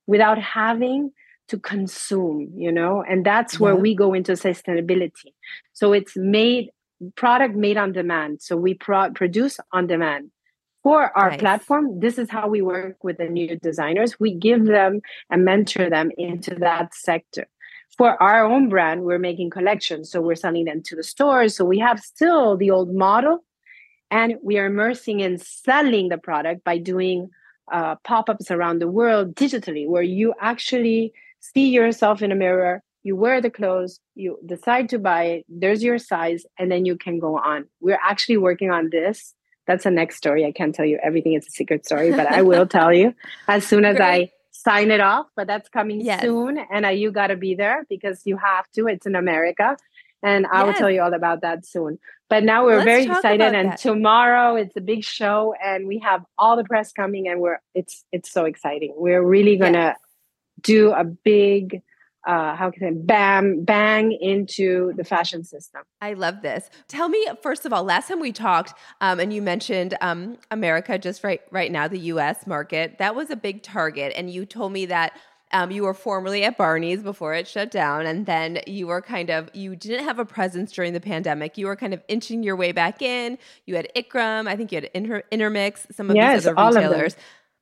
without 0.06 0.38
having 0.38 1.10
to 1.48 1.58
consume 1.58 2.52
you 2.54 2.70
know? 2.70 3.02
And 3.08 3.24
that's 3.26 3.54
yeah. 3.54 3.60
where 3.60 3.76
we 3.76 3.94
go 3.94 4.14
into 4.14 4.32
sustainability. 4.32 5.32
So 5.72 5.92
it's 5.92 6.16
made 6.16 6.70
product 7.14 7.54
made 7.54 7.76
on 7.76 7.92
demand. 7.92 8.42
So 8.42 8.56
we 8.56 8.74
pro- 8.74 9.10
produce 9.10 9.58
on 9.72 9.86
demand. 9.86 10.30
For 10.82 11.16
our 11.18 11.30
nice. 11.30 11.40
platform 11.40 12.00
this 12.00 12.18
is 12.18 12.30
how 12.30 12.48
we 12.48 12.62
work 12.62 13.02
with 13.02 13.18
the 13.18 13.28
new 13.28 13.58
designers. 13.58 14.18
We 14.18 14.32
give 14.34 14.64
them 14.64 15.00
and 15.28 15.44
mentor 15.44 15.90
them 15.90 16.10
into 16.16 16.54
that 16.56 16.94
sector. 16.94 17.46
For 17.96 18.20
our 18.22 18.44
own 18.44 18.68
brand 18.68 19.02
we're 19.02 19.18
making 19.18 19.50
collections. 19.50 20.10
So 20.10 20.20
we're 20.20 20.36
selling 20.36 20.64
them 20.64 20.82
to 20.84 20.96
the 20.96 21.02
stores. 21.02 21.56
So 21.56 21.64
we 21.64 21.78
have 21.80 22.00
still 22.00 22.56
the 22.56 22.70
old 22.70 22.94
model 22.94 23.44
and 24.10 24.36
we 24.42 24.58
are 24.58 24.66
immersing 24.66 25.20
in 25.20 25.38
selling 25.38 26.08
the 26.08 26.18
product 26.18 26.64
by 26.64 26.78
doing 26.78 27.30
uh, 27.70 27.96
pop-ups 28.04 28.50
around 28.50 28.78
the 28.78 28.88
world 28.88 29.34
digitally 29.34 29.86
where 29.86 30.02
you 30.02 30.32
actually 30.40 31.12
see 31.40 31.68
yourself 31.68 32.22
in 32.22 32.32
a 32.32 32.34
mirror 32.34 32.82
you 33.08 33.16
wear 33.16 33.40
the 33.40 33.50
clothes 33.58 34.00
you 34.14 34.38
decide 34.54 34.86
to 34.90 34.98
buy 34.98 35.22
it 35.32 35.46
there's 35.48 35.82
your 35.82 35.98
size 35.98 36.44
and 36.58 36.70
then 36.70 36.84
you 36.84 36.96
can 37.04 37.18
go 37.18 37.38
on 37.38 37.64
we're 37.80 38.04
actually 38.12 38.36
working 38.36 38.70
on 38.70 38.90
this 38.90 39.34
that's 39.66 39.84
the 39.84 39.90
next 39.90 40.16
story 40.16 40.44
i 40.44 40.52
can't 40.52 40.74
tell 40.74 40.84
you 40.92 40.98
everything 41.02 41.32
it's 41.32 41.48
a 41.48 41.56
secret 41.60 41.86
story 41.86 42.10
but 42.10 42.26
i 42.26 42.42
will 42.42 42.66
tell 42.78 42.92
you 42.92 43.14
as 43.56 43.66
soon 43.66 43.84
as 43.84 43.96
Great. 43.96 44.06
i 44.06 44.30
sign 44.50 44.90
it 44.90 45.00
off 45.00 45.26
but 45.36 45.46
that's 45.46 45.68
coming 45.68 46.00
yes. 46.00 46.20
soon 46.20 46.58
and 46.58 46.84
uh, 46.84 46.88
you 46.88 47.10
got 47.10 47.28
to 47.28 47.36
be 47.36 47.54
there 47.54 47.86
because 47.88 48.20
you 48.26 48.36
have 48.36 48.70
to 48.74 48.86
it's 48.86 49.06
in 49.06 49.16
america 49.16 49.76
and 50.20 50.46
I 50.46 50.58
yes. 50.58 50.66
will 50.66 50.74
tell 50.74 50.90
you 50.90 51.02
all 51.02 51.14
about 51.14 51.42
that 51.42 51.64
soon. 51.64 51.98
But 52.28 52.42
now 52.42 52.64
we're 52.64 52.78
Let's 52.78 52.84
very 52.84 53.04
excited, 53.04 53.54
and 53.54 53.70
that. 53.70 53.78
tomorrow 53.78 54.56
it's 54.56 54.76
a 54.76 54.80
big 54.80 55.04
show, 55.04 55.54
and 55.64 55.86
we 55.86 56.00
have 56.00 56.24
all 56.36 56.56
the 56.56 56.64
press 56.64 56.92
coming, 56.92 57.28
and 57.28 57.40
we're 57.40 57.60
it's 57.72 58.04
it's 58.10 58.30
so 58.30 58.44
exciting. 58.44 58.94
We're 58.96 59.22
really 59.22 59.56
gonna 59.56 59.94
yes. 59.94 59.98
do 60.60 60.90
a 60.90 61.04
big 61.04 61.82
uh, 62.26 62.54
how 62.56 62.70
can 62.70 62.86
I 62.86 62.90
bam 62.94 63.64
bang 63.64 64.12
into 64.12 64.92
the 64.96 65.04
fashion 65.04 65.44
system. 65.44 65.82
I 66.00 66.14
love 66.14 66.42
this. 66.42 66.68
Tell 66.88 67.08
me 67.08 67.26
first 67.42 67.64
of 67.64 67.72
all, 67.72 67.84
last 67.84 68.08
time 68.08 68.20
we 68.20 68.32
talked, 68.32 68.74
um, 69.00 69.20
and 69.20 69.32
you 69.32 69.40
mentioned 69.40 69.96
um, 70.00 70.38
America, 70.50 70.98
just 70.98 71.24
right 71.24 71.40
right 71.50 71.70
now, 71.70 71.88
the 71.88 71.98
U.S. 71.98 72.46
market. 72.46 72.98
That 72.98 73.14
was 73.14 73.30
a 73.30 73.36
big 73.36 73.62
target, 73.62 74.12
and 74.16 74.30
you 74.30 74.44
told 74.44 74.72
me 74.72 74.86
that 74.86 75.12
um, 75.52 75.70
you 75.70 75.84
were 75.84 75.94
formerly 75.94 76.44
at 76.44 76.58
Barney's 76.58 77.02
before 77.02 77.34
it 77.34 77.46
shut 77.46 77.70
down, 77.70 78.06
and 78.06 78.26
then 78.26 78.60
you 78.66 78.86
were 78.86 79.00
kind 79.00 79.30
of 79.30 79.48
you 79.54 79.76
didn't 79.76 80.04
have 80.04 80.18
a 80.18 80.24
presence 80.24 80.72
during 80.72 80.92
the 80.92 81.00
pandemic. 81.00 81.56
You 81.56 81.66
were 81.66 81.76
kind 81.76 81.94
of 81.94 82.02
inching 82.08 82.42
your 82.42 82.56
way 82.56 82.72
back 82.72 83.00
in. 83.00 83.38
You 83.66 83.76
had 83.76 83.88
Ikram, 83.96 84.48
I 84.48 84.56
think 84.56 84.72
you 84.72 84.76
had 84.76 84.90
Inter- 84.94 85.24
Intermix, 85.30 85.86
some 85.92 86.10
of 86.10 86.16
yes, 86.16 86.42
these 86.42 86.52
other 86.56 86.80
retailers. 86.80 87.16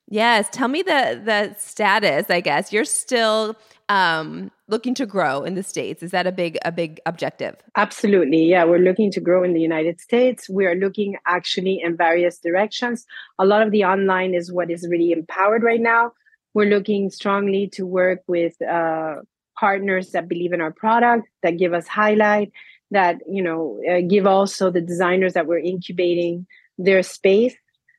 Yes, 0.09 0.49
tell 0.53 0.69
me 0.69 0.83
the 0.83 1.21
the 1.25 1.55
status. 1.59 2.31
I 2.31 2.41
guess 2.41 2.73
you're 2.73 2.85
still 2.85 3.57
um, 3.89 4.51
looking 4.69 4.95
to 4.95 5.07
grow 5.07 5.43
in 5.43 5.55
the 5.55 5.63
states. 5.63 6.03
Is 6.03 6.13
that 6.13 6.27
a 6.27 6.33
big 6.33 6.59
a 6.65 6.71
big 6.71 7.01
objective? 7.07 7.57
Absolutely, 7.77 8.45
yeah. 8.45 8.65
We're 8.65 8.79
looking 8.79 9.11
to 9.13 9.21
grow 9.21 9.43
in 9.43 9.53
the 9.53 9.61
United 9.61 10.01
States. 10.01 10.49
We 10.49 10.67
are 10.67 10.77
looking 10.77 11.17
actually 11.27 11.81
in 11.83 11.97
various 11.97 12.39
directions. 12.39 13.05
A 13.39 13.45
lot 13.45 13.63
of 13.63 13.73
the 13.73 13.85
online 13.85 14.35
is 14.35 14.53
what 14.53 14.71
is 14.71 14.87
really 14.89 15.13
empowered 15.13 15.63
right 15.63 15.81
now 15.81 16.13
we're 16.57 16.71
looking 16.71 17.11
strongly 17.11 17.69
to 17.75 17.85
work 17.85 18.23
with 18.27 18.55
uh, 18.63 19.17
partners 19.61 20.13
that 20.13 20.27
believe 20.27 20.55
in 20.55 20.63
our 20.63 20.73
product, 20.73 21.29
that 21.43 21.59
give 21.59 21.75
us 21.75 21.87
highlight, 21.87 22.51
that 22.91 23.19
you 23.29 23.43
know 23.43 23.79
uh, 23.87 24.01
give 24.01 24.27
also 24.27 24.71
the 24.71 24.81
designers 24.81 25.35
that 25.35 25.47
we're 25.47 25.59
incubating 25.59 26.47
their 26.79 27.03
space. 27.03 27.55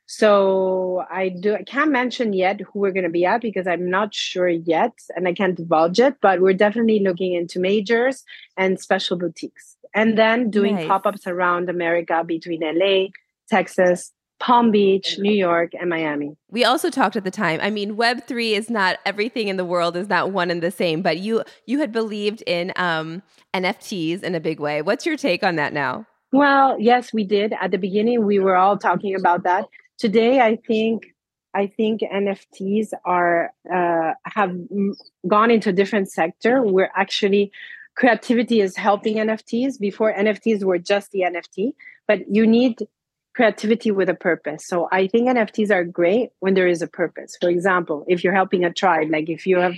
So 0.08 1.04
I 1.12 1.28
do 1.28 1.54
I 1.54 1.64
can't 1.64 1.92
mention 1.92 2.32
yet 2.32 2.62
who 2.62 2.80
we're 2.80 2.94
going 2.94 3.04
to 3.04 3.10
be 3.10 3.26
at 3.26 3.42
because 3.42 3.68
I'm 3.68 3.90
not 3.90 4.16
sure 4.16 4.48
yet, 4.48 4.94
and 5.16 5.28
I 5.28 5.34
can't 5.34 5.56
divulge 5.56 6.00
it. 6.00 6.16
But 6.22 6.40
we're 6.40 6.54
definitely 6.54 7.00
looking 7.00 7.34
into 7.34 7.60
majors 7.60 8.24
and 8.56 8.80
special 8.80 9.18
boutiques, 9.18 9.76
and 9.94 10.18
then 10.18 10.50
doing 10.50 10.76
nice. 10.76 10.88
pop 10.88 11.06
ups 11.06 11.28
around 11.28 11.70
America 11.70 12.24
between 12.26 12.62
LA, 12.62 13.08
Texas, 13.50 14.14
Palm 14.40 14.72
Beach, 14.72 15.20
New 15.20 15.34
York, 15.34 15.74
and 15.78 15.90
Miami. 15.90 16.38
We 16.50 16.64
also 16.64 16.90
talked 16.90 17.18
at 17.18 17.26
the 17.26 17.32
time. 17.32 17.60
I 17.62 17.70
mean, 17.70 17.98
Web 17.98 18.26
three 18.26 18.54
is 18.54 18.70
not 18.70 19.00
everything 19.06 19.50
in 19.50 19.58
the 19.58 19.66
world 19.66 19.98
is 19.98 20.08
not 20.08 20.32
one 20.32 20.50
and 20.50 20.64
the 20.64 20.72
same. 20.72 21.02
But 21.02 21.18
you 21.18 21.44
you 21.66 21.80
had 21.80 21.92
believed 21.92 22.44
in 22.48 22.72
um, 22.78 23.24
NFTs 23.54 24.24
in 24.24 24.36
a 24.36 24.40
big 24.40 24.62
way. 24.62 24.82
What's 24.82 25.06
your 25.06 25.18
take 25.18 25.44
on 25.44 25.58
that 25.58 25.74
now? 25.74 26.08
Well, 26.32 26.80
yes, 26.80 27.14
we 27.14 27.26
did 27.26 27.54
at 27.60 27.72
the 27.72 27.78
beginning. 27.78 28.26
We 28.26 28.40
were 28.40 28.56
all 28.56 28.78
talking 28.78 29.14
about 29.14 29.44
that. 29.44 29.66
Today, 29.98 30.40
I 30.40 30.56
think 30.56 31.14
I 31.54 31.68
think 31.68 32.02
NFTs 32.02 32.90
are 33.06 33.52
uh, 33.74 34.14
have 34.26 34.56
gone 35.28 35.52
into 35.52 35.70
a 35.70 35.74
different 35.74 36.12
sector. 36.12 36.62
Where 36.62 36.92
actually 36.96 37.52
creativity 37.96 38.62
is 38.62 38.76
helping 38.76 39.16
NFTs. 39.16 39.80
Before 39.80 40.14
NFTs 40.14 40.64
were 40.64 40.78
just 40.78 41.12
the 41.12 41.22
NFT, 41.22 41.74
but 42.08 42.20
you 42.30 42.46
need 42.46 42.88
creativity 43.34 43.92
with 43.92 44.10
a 44.10 44.16
purpose. 44.16 44.66
So 44.68 44.88
I 44.92 45.08
think 45.08 45.30
NFTs 45.30 45.70
are 45.72 45.84
great 45.84 46.30
when 46.40 46.56
there 46.56 46.68
is 46.68 46.82
a 46.82 46.88
purpose. 46.88 47.38
For 47.40 47.50
example, 47.50 48.04
if 48.08 48.24
you're 48.24 48.34
helping 48.34 48.66
a 48.66 48.74
tribe, 48.74 49.10
like 49.12 49.30
if 49.30 49.46
you 49.46 49.58
have 49.60 49.76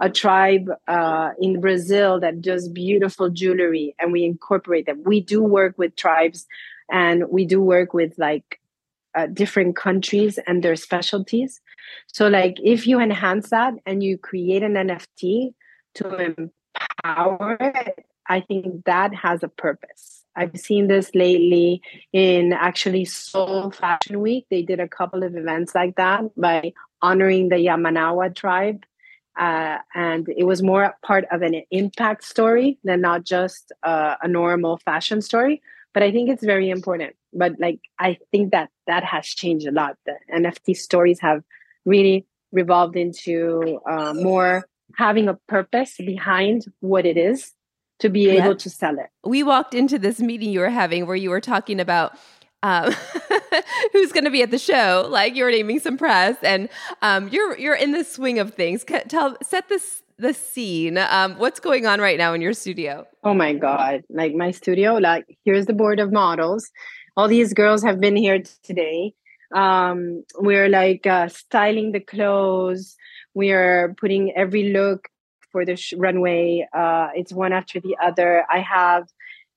a 0.00 0.10
tribe 0.10 0.68
uh, 0.88 1.30
in 1.38 1.60
Brazil 1.60 2.18
that 2.20 2.40
does 2.40 2.68
beautiful 2.68 3.30
jewelry 3.30 3.94
and 4.00 4.12
we 4.12 4.24
incorporate 4.24 4.86
them. 4.86 5.02
We 5.04 5.20
do 5.20 5.42
work 5.42 5.78
with 5.78 5.94
tribes 5.94 6.46
and 6.90 7.24
we 7.30 7.46
do 7.46 7.60
work 7.60 7.94
with 7.94 8.14
like 8.18 8.58
uh, 9.14 9.26
different 9.26 9.76
countries 9.76 10.38
and 10.46 10.62
their 10.62 10.76
specialties. 10.76 11.60
So, 12.06 12.28
like, 12.28 12.56
if 12.62 12.86
you 12.86 13.00
enhance 13.00 13.50
that 13.50 13.74
and 13.86 14.02
you 14.02 14.18
create 14.18 14.62
an 14.62 14.74
NFT 14.74 15.54
to 15.96 16.34
empower 17.04 17.56
it, 17.60 18.06
I 18.26 18.40
think 18.40 18.84
that 18.86 19.14
has 19.14 19.42
a 19.42 19.48
purpose. 19.48 20.24
I've 20.34 20.58
seen 20.58 20.88
this 20.88 21.14
lately 21.14 21.82
in 22.12 22.52
actually 22.52 23.04
Seoul 23.04 23.70
Fashion 23.70 24.20
Week. 24.20 24.46
They 24.50 24.62
did 24.62 24.80
a 24.80 24.88
couple 24.88 25.22
of 25.22 25.36
events 25.36 25.74
like 25.74 25.96
that 25.96 26.22
by 26.36 26.72
honoring 27.02 27.48
the 27.48 27.56
Yawanawa 27.56 28.34
tribe. 28.34 28.84
Uh, 29.38 29.78
and 29.94 30.28
it 30.36 30.44
was 30.44 30.62
more 30.62 30.94
part 31.02 31.24
of 31.30 31.42
an 31.42 31.62
impact 31.70 32.24
story 32.24 32.78
than 32.84 33.00
not 33.00 33.24
just 33.24 33.72
uh, 33.82 34.16
a 34.22 34.28
normal 34.28 34.78
fashion 34.78 35.20
story. 35.22 35.62
But 35.94 36.02
I 36.02 36.12
think 36.12 36.30
it's 36.30 36.44
very 36.44 36.70
important. 36.70 37.14
But 37.32 37.52
like, 37.58 37.80
I 37.98 38.18
think 38.30 38.52
that 38.52 38.70
that 38.86 39.04
has 39.04 39.26
changed 39.26 39.66
a 39.66 39.72
lot. 39.72 39.96
The 40.06 40.16
NFT 40.34 40.76
stories 40.76 41.20
have 41.20 41.42
really 41.84 42.26
revolved 42.52 42.96
into 42.96 43.80
uh, 43.88 44.14
more 44.14 44.64
having 44.96 45.28
a 45.28 45.34
purpose 45.48 45.96
behind 45.96 46.66
what 46.80 47.06
it 47.06 47.16
is 47.16 47.52
to 48.00 48.08
be 48.08 48.28
able 48.28 48.48
yep. 48.48 48.58
to 48.58 48.70
sell 48.70 48.98
it. 48.98 49.06
We 49.24 49.42
walked 49.42 49.74
into 49.74 49.98
this 49.98 50.20
meeting 50.20 50.50
you 50.50 50.60
were 50.60 50.70
having 50.70 51.06
where 51.06 51.16
you 51.16 51.30
were 51.30 51.40
talking 51.40 51.80
about 51.80 52.18
um, 52.62 52.92
who's 53.92 54.12
going 54.12 54.24
to 54.24 54.30
be 54.30 54.42
at 54.42 54.50
the 54.50 54.58
show. 54.58 55.06
Like 55.08 55.34
you 55.34 55.44
were 55.44 55.50
naming 55.50 55.80
some 55.80 55.96
press, 55.96 56.36
and 56.42 56.68
um, 57.00 57.28
you're 57.28 57.58
you're 57.58 57.74
in 57.74 57.92
the 57.92 58.04
swing 58.04 58.38
of 58.38 58.54
things. 58.54 58.84
Tell 59.08 59.36
set 59.42 59.68
this 59.68 60.01
the 60.22 60.32
scene. 60.32 60.96
Um, 60.96 61.34
what's 61.34 61.60
going 61.60 61.84
on 61.84 62.00
right 62.00 62.16
now 62.16 62.32
in 62.32 62.40
your 62.40 62.54
studio? 62.54 63.06
Oh 63.22 63.34
my 63.34 63.52
god! 63.52 64.04
Like 64.08 64.34
my 64.34 64.52
studio. 64.52 64.94
Like 64.94 65.26
here's 65.44 65.66
the 65.66 65.74
board 65.74 66.00
of 66.00 66.12
models. 66.12 66.70
All 67.16 67.28
these 67.28 67.52
girls 67.52 67.82
have 67.82 68.00
been 68.00 68.16
here 68.16 68.42
today. 68.62 69.14
Um, 69.54 70.24
we're 70.38 70.68
like 70.68 71.06
uh, 71.06 71.28
styling 71.28 71.92
the 71.92 72.00
clothes. 72.00 72.96
We 73.34 73.50
are 73.50 73.94
putting 73.98 74.32
every 74.34 74.72
look 74.72 75.08
for 75.50 75.66
the 75.66 75.76
sh- 75.76 75.94
runway. 75.96 76.66
Uh, 76.72 77.08
it's 77.14 77.32
one 77.32 77.52
after 77.52 77.80
the 77.80 77.96
other. 78.02 78.46
I 78.50 78.60
have 78.60 79.08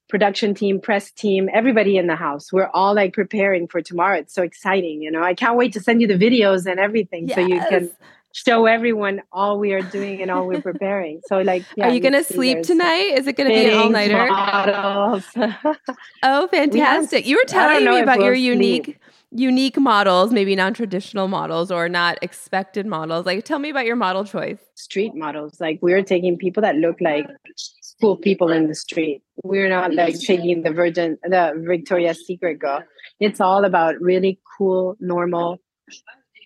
production 0.09 0.53
team, 0.53 0.81
press 0.81 1.11
team, 1.11 1.49
everybody 1.53 1.97
in 1.97 2.07
the 2.07 2.15
house. 2.15 2.51
We're 2.51 2.69
all 2.73 2.93
like 2.93 3.13
preparing 3.13 3.67
for 3.67 3.81
tomorrow. 3.81 4.17
It's 4.17 4.33
so 4.33 4.43
exciting, 4.43 5.01
you 5.01 5.11
know. 5.11 5.23
I 5.23 5.33
can't 5.33 5.55
wait 5.55 5.73
to 5.73 5.79
send 5.79 6.01
you 6.01 6.07
the 6.07 6.17
videos 6.17 6.65
and 6.65 6.79
everything 6.79 7.27
yes. 7.27 7.35
so 7.35 7.41
you 7.41 7.59
can 7.69 7.89
show 8.35 8.65
everyone 8.65 9.21
all 9.31 9.57
we 9.57 9.71
are 9.71 9.81
doing 9.81 10.21
and 10.21 10.29
all 10.29 10.45
we're 10.45 10.61
preparing. 10.61 11.21
So 11.27 11.39
like 11.39 11.63
yeah, 11.77 11.87
Are 11.87 11.93
you 11.93 12.01
gonna 12.01 12.23
sleep 12.23 12.63
tonight? 12.63 13.13
Is 13.17 13.27
it 13.27 13.37
gonna 13.37 13.49
be 13.49 13.65
an 13.65 13.77
all 13.77 13.89
nighter? 13.89 14.27
oh 16.23 16.47
fantastic. 16.49 17.25
You 17.25 17.37
were 17.37 17.47
telling 17.47 17.85
me 17.85 18.01
about 18.01 18.17
we'll 18.17 18.27
your 18.27 18.35
unique 18.35 18.85
sleep. 18.85 18.99
unique 19.31 19.79
models, 19.79 20.33
maybe 20.33 20.53
non-traditional 20.53 21.29
models 21.29 21.71
or 21.71 21.87
not 21.87 22.17
expected 22.21 22.85
models. 22.85 23.25
Like 23.25 23.45
tell 23.45 23.59
me 23.59 23.69
about 23.69 23.85
your 23.85 23.95
model 23.95 24.25
choice. 24.25 24.59
Street 24.75 25.13
models. 25.15 25.61
Like 25.61 25.79
we're 25.81 26.03
taking 26.03 26.37
people 26.37 26.61
that 26.61 26.75
look 26.75 26.97
like 26.99 27.25
cool 28.01 28.17
people 28.17 28.51
in 28.51 28.67
the 28.67 28.75
street. 28.75 29.21
We're 29.45 29.69
not 29.69 29.93
like 29.93 30.19
taking 30.19 30.63
the 30.63 30.71
Virgin, 30.71 31.17
the 31.23 31.53
Victoria's 31.65 32.25
Secret 32.25 32.59
girl. 32.59 32.83
It's 33.21 33.39
all 33.39 33.63
about 33.63 33.95
really 34.01 34.41
cool, 34.57 34.97
normal 34.99 35.59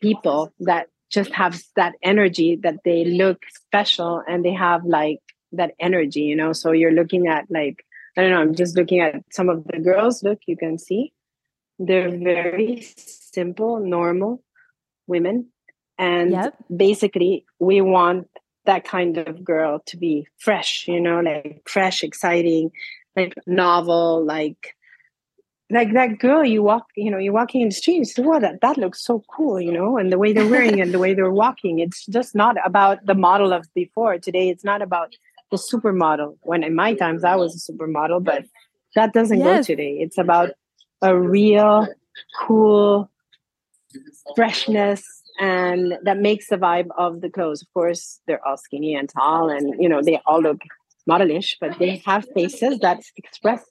people 0.01 0.53
that 0.59 0.87
just 1.09 1.33
have 1.33 1.61
that 1.75 1.95
energy 2.03 2.55
that 2.63 2.77
they 2.85 3.03
look 3.05 3.39
special 3.65 4.23
and 4.27 4.45
they 4.45 4.53
have 4.53 4.85
like 4.85 5.19
that 5.51 5.73
energy, 5.79 6.21
you 6.21 6.35
know. 6.35 6.53
So 6.53 6.71
you're 6.71 6.91
looking 6.91 7.27
at 7.27 7.45
like 7.49 7.85
I 8.17 8.21
don't 8.21 8.31
know. 8.31 8.41
I'm 8.41 8.55
just 8.55 8.75
looking 8.75 8.99
at 8.99 9.23
some 9.31 9.49
of 9.49 9.65
the 9.65 9.79
girls. 9.79 10.23
Look, 10.23 10.39
you 10.45 10.57
can 10.57 10.77
see 10.77 11.13
they're 11.77 12.09
very 12.09 12.81
simple, 12.81 13.79
normal 13.79 14.43
women, 15.07 15.47
and 15.97 16.31
yep. 16.31 16.55
basically 16.75 17.45
we 17.59 17.81
want 17.81 18.27
that 18.65 18.83
kind 18.83 19.17
of 19.17 19.43
girl 19.43 19.81
to 19.87 19.97
be 19.97 20.27
fresh, 20.37 20.87
you 20.87 20.99
know, 20.99 21.21
like 21.21 21.63
fresh, 21.65 22.03
exciting, 22.03 22.71
like 23.15 23.33
novel, 23.47 24.23
like 24.23 24.75
like 25.71 25.93
that 25.93 26.19
girl 26.19 26.43
you 26.43 26.63
walk, 26.63 26.87
you 26.95 27.11
know, 27.11 27.17
you're 27.17 27.33
walking 27.33 27.61
in 27.61 27.69
the 27.69 27.75
street, 27.75 27.97
you 27.97 28.05
say, 28.05 28.23
"Wow, 28.23 28.39
that 28.39 28.61
that 28.61 28.77
looks 28.77 29.03
so 29.03 29.23
cool," 29.33 29.61
you 29.61 29.71
know, 29.71 29.97
and 29.97 30.11
the 30.11 30.17
way 30.17 30.33
they're 30.33 30.47
wearing 30.49 30.81
and 30.81 30.93
the 30.93 30.99
way 30.99 31.13
they're 31.13 31.31
walking. 31.31 31.79
It's 31.79 32.05
just 32.07 32.35
not 32.35 32.55
about 32.65 33.05
the 33.05 33.15
model 33.15 33.53
of 33.53 33.67
before. 33.73 34.17
Today, 34.17 34.49
it's 34.49 34.63
not 34.63 34.81
about 34.81 35.15
the 35.51 35.57
supermodel. 35.57 36.37
When 36.41 36.63
in 36.63 36.75
my 36.75 36.95
times, 36.95 37.23
I 37.23 37.35
was 37.35 37.55
a 37.55 37.71
supermodel, 37.71 38.23
but 38.23 38.45
that 38.95 39.13
doesn't 39.13 39.39
yes. 39.39 39.67
go 39.67 39.73
today. 39.73 39.97
It's 39.99 40.17
about 40.17 40.51
a 41.01 41.17
real, 41.17 41.87
cool 42.39 43.09
freshness 44.35 45.19
and 45.39 45.97
that 46.03 46.17
makes 46.19 46.49
the 46.49 46.57
vibe 46.57 46.89
of 46.97 47.21
the 47.21 47.29
clothes. 47.29 47.61
Of 47.61 47.73
course, 47.73 48.19
they're 48.27 48.45
all 48.45 48.57
skinny 48.57 48.93
and 48.93 49.09
tall, 49.09 49.49
and 49.49 49.81
you 49.81 49.87
know 49.87 50.01
they 50.03 50.19
all 50.25 50.41
look 50.41 50.61
modelish, 51.09 51.55
but 51.61 51.79
they 51.79 52.03
have 52.05 52.27
faces 52.35 52.79
that 52.79 52.99
express 53.15 53.63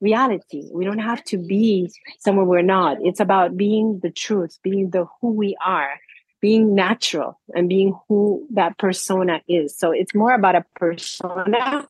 reality. 0.00 0.68
We 0.72 0.84
don't 0.84 0.98
have 0.98 1.22
to 1.24 1.38
be 1.38 1.90
someone 2.18 2.46
we're 2.46 2.62
not. 2.62 2.98
It's 3.02 3.20
about 3.20 3.56
being 3.56 4.00
the 4.02 4.10
truth, 4.10 4.58
being 4.62 4.90
the 4.90 5.06
who 5.20 5.32
we 5.32 5.56
are, 5.64 6.00
being 6.40 6.74
natural, 6.74 7.38
and 7.54 7.68
being 7.68 7.98
who 8.08 8.46
that 8.54 8.78
persona 8.78 9.42
is. 9.48 9.76
So 9.76 9.92
it's 9.92 10.14
more 10.14 10.32
about 10.32 10.56
a 10.56 10.64
persona 10.76 11.86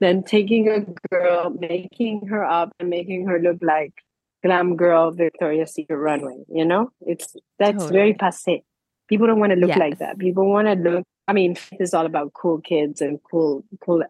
than 0.00 0.22
taking 0.24 0.68
a 0.68 0.80
girl, 1.08 1.50
making 1.50 2.26
her 2.26 2.44
up, 2.44 2.72
and 2.80 2.90
making 2.90 3.26
her 3.28 3.38
look 3.38 3.58
like 3.62 3.92
glam 4.44 4.76
girl 4.76 5.10
Victoria's 5.10 5.72
Secret 5.72 5.96
runway. 5.96 6.44
You 6.48 6.64
know, 6.64 6.90
it's 7.00 7.36
that's 7.58 7.78
totally. 7.78 7.92
very 7.92 8.14
passe. 8.14 8.64
People 9.08 9.26
don't 9.26 9.40
want 9.40 9.52
to 9.52 9.58
look 9.58 9.68
yes. 9.68 9.78
like 9.78 9.98
that. 9.98 10.18
People 10.18 10.50
want 10.50 10.66
to 10.66 10.74
look. 10.74 11.04
I 11.28 11.32
mean, 11.32 11.56
it's 11.72 11.94
all 11.94 12.06
about 12.06 12.32
cool 12.34 12.60
kids 12.60 13.00
and 13.00 13.18
cool, 13.30 13.64
cool, 13.80 14.02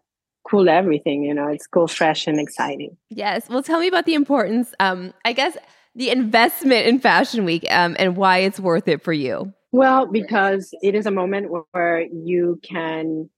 cool 0.49 0.69
everything. 0.69 1.23
You 1.23 1.33
know, 1.33 1.47
it's 1.47 1.67
cool, 1.67 1.87
fresh, 1.87 2.27
and 2.27 2.39
exciting. 2.39 2.97
Yes. 3.09 3.49
Well, 3.49 3.63
tell 3.63 3.79
me 3.79 3.87
about 3.87 4.05
the 4.05 4.13
importance. 4.13 4.73
Um, 4.79 5.13
I 5.23 5.33
guess 5.33 5.57
the 5.95 6.09
investment 6.09 6.87
in 6.87 6.99
Fashion 6.99 7.45
Week 7.45 7.65
um, 7.69 7.95
and 7.99 8.15
why 8.15 8.39
it's 8.39 8.59
worth 8.59 8.87
it 8.87 9.01
for 9.01 9.13
you. 9.13 9.53
Well, 9.71 10.05
because 10.05 10.73
it 10.81 10.95
is 10.95 11.05
a 11.05 11.11
moment 11.11 11.51
where 11.71 12.01
you 12.01 12.59
can 12.63 13.29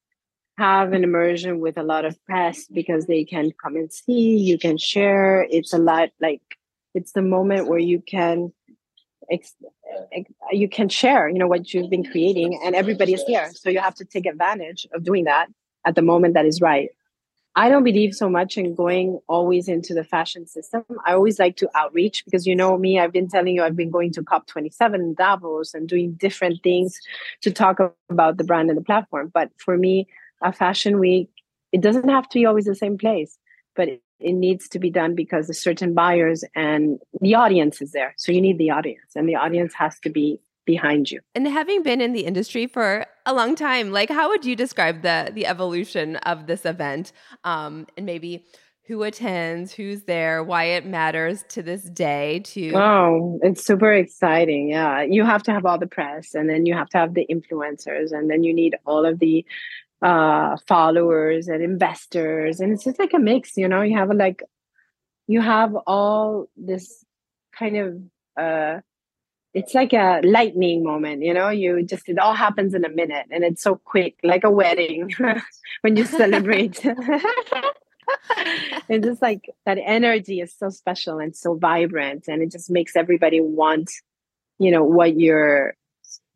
have 0.58 0.94
an 0.94 1.04
immersion 1.04 1.60
with 1.60 1.78
a 1.78 1.84
lot 1.84 2.06
of 2.06 2.24
press 2.26 2.66
because 2.68 3.06
they 3.06 3.24
can 3.24 3.52
come 3.64 3.76
and 3.76 3.92
see, 3.92 4.38
you 4.38 4.58
can 4.58 4.78
share. 4.78 5.48
It's 5.50 5.74
a 5.74 5.78
lot 5.78 6.10
like 6.20 6.42
it's 6.94 7.12
the 7.12 7.22
moment 7.22 7.68
where 7.68 7.80
you 7.80 8.02
can 8.02 8.52
ex- 9.32 9.56
ex- 10.12 10.32
you 10.52 10.70
can 10.70 10.90
share 10.90 11.30
you 11.30 11.38
know 11.38 11.48
what 11.48 11.74
you've 11.74 11.90
been 11.90 12.04
creating 12.04 12.60
and 12.64 12.76
everybody 12.76 13.14
is 13.14 13.24
here 13.24 13.50
so 13.54 13.70
you 13.70 13.80
have 13.80 13.96
to 13.96 14.06
take 14.06 14.26
advantage 14.26 14.88
of 14.94 15.04
doing 15.04 15.26
that 15.26 15.48
at 15.86 15.96
the 15.96 16.02
moment 16.02 16.34
that 16.34 16.46
is 16.46 16.62
right. 16.62 16.90
I 17.56 17.70
don't 17.70 17.84
believe 17.84 18.14
so 18.14 18.30
much 18.30 18.56
in 18.56 18.76
going 18.76 19.20
always 19.28 19.68
into 19.68 19.96
the 19.96 20.04
fashion 20.04 20.46
system. 20.46 20.84
I 21.06 21.14
always 21.14 21.40
like 21.40 21.56
to 21.58 21.70
outreach 21.74 22.24
because 22.24 22.46
you 22.46 22.56
know 22.56 22.78
me 22.78 23.00
i've 23.00 23.12
been 23.12 23.28
telling 23.28 23.56
you 23.56 23.64
i've 23.64 23.76
been 23.76 23.90
going 23.90 24.12
to 24.14 24.24
cop 24.24 24.46
27 24.48 25.16
davos 25.16 25.74
and 25.74 25.90
doing 25.90 26.14
different 26.14 26.62
things 26.62 27.00
to 27.42 27.52
talk 27.52 27.80
about 28.10 28.38
the 28.38 28.44
brand 28.44 28.70
and 28.70 28.78
the 28.78 28.84
platform. 28.84 29.32
But 29.34 29.50
for 29.58 29.78
me 29.78 30.08
a 30.44 30.54
fashion 30.54 31.00
week 31.00 31.30
it 31.72 31.82
doesn't 31.82 32.10
have 32.10 32.30
to 32.30 32.40
be 32.40 32.46
always 32.46 32.66
the 32.66 32.76
same 32.76 32.98
place 32.98 33.40
but 33.76 33.90
it 34.20 34.34
needs 34.34 34.68
to 34.70 34.80
be 34.80 34.90
done 34.90 35.16
because 35.16 35.48
there's 35.48 35.62
certain 35.62 35.94
buyers 35.94 36.44
and 36.56 37.00
the 37.22 37.36
audience 37.36 37.82
is 37.82 37.92
there. 37.92 38.14
So 38.18 38.32
you 38.32 38.42
need 38.42 38.58
the 38.58 38.72
audience, 38.72 39.16
and 39.16 39.30
the 39.30 39.36
audience 39.36 39.74
has 39.76 40.00
to 40.00 40.10
be 40.10 40.42
behind 40.68 41.10
you. 41.10 41.22
And 41.34 41.48
having 41.48 41.82
been 41.82 42.02
in 42.02 42.14
the 42.14 42.26
industry 42.26 42.68
for 42.68 43.08
a 43.26 43.34
long 43.34 43.56
time, 43.56 43.92
like 43.92 44.10
how 44.12 44.30
would 44.30 44.46
you 44.46 44.56
describe 44.56 45.02
the 45.02 45.32
the 45.34 45.48
evolution 45.48 46.18
of 46.18 46.46
this 46.46 46.64
event, 46.66 47.12
um, 47.44 47.88
and 47.98 48.06
maybe 48.06 48.46
who 48.86 49.04
attends, 49.04 49.74
who's 49.74 50.04
there, 50.04 50.44
why 50.44 50.66
it 50.66 50.86
matters 50.86 51.44
to 51.50 51.64
this 51.64 51.84
day? 51.90 52.42
To 52.52 52.72
oh, 52.76 53.40
it's 53.42 53.66
super 53.66 53.92
exciting. 53.92 54.70
Yeah, 54.70 55.02
you 55.02 55.26
have 55.26 55.42
to 55.44 55.52
have 55.52 55.66
all 55.66 55.80
the 55.80 55.88
press, 55.88 56.36
and 56.36 56.48
then 56.48 56.68
you 56.68 56.76
have 56.76 56.90
to 56.90 57.00
have 57.00 57.16
the 57.16 57.26
influencers, 57.32 58.12
and 58.12 58.30
then 58.30 58.44
you 58.44 58.54
need 58.54 58.76
all 58.86 59.04
of 59.06 59.18
the 59.18 59.44
uh 60.04 60.56
followers 60.68 61.48
and 61.48 61.64
investors 61.64 62.60
and 62.60 62.72
it's 62.72 62.84
just 62.84 63.00
like 63.00 63.16
a 63.16 63.18
mix 63.18 63.58
you 63.58 63.68
know 63.68 63.82
you 63.82 63.98
have 63.98 64.12
a, 64.12 64.14
like 64.14 64.44
you 65.26 65.42
have 65.42 65.76
all 65.88 66.46
this 66.56 67.04
kind 67.58 67.76
of 67.78 68.00
uh 68.40 68.80
it's 69.54 69.74
like 69.74 69.94
a 69.94 70.22
lightning 70.24 70.84
moment 70.84 71.24
you 71.24 71.34
know 71.34 71.50
you 71.50 71.84
just 71.84 72.08
it 72.10 72.20
all 72.20 72.34
happens 72.34 72.74
in 72.74 72.86
a 72.86 72.90
minute 72.90 73.26
and 73.32 73.44
it's 73.44 73.64
so 73.64 73.76
quick 73.76 74.16
like 74.24 74.44
a 74.44 74.52
wedding 74.52 75.12
when 75.82 75.96
you 75.96 76.06
celebrate 76.06 76.80
it's 78.90 79.06
just 79.06 79.22
like 79.22 79.50
that 79.66 79.78
energy 79.84 80.40
is 80.40 80.54
so 80.58 80.70
special 80.70 81.20
and 81.20 81.36
so 81.36 81.56
vibrant 81.56 82.26
and 82.28 82.42
it 82.42 82.52
just 82.52 82.70
makes 82.70 82.96
everybody 82.96 83.42
want 83.42 83.92
you 84.60 84.72
know 84.72 84.84
what 84.84 85.20
you're 85.20 85.74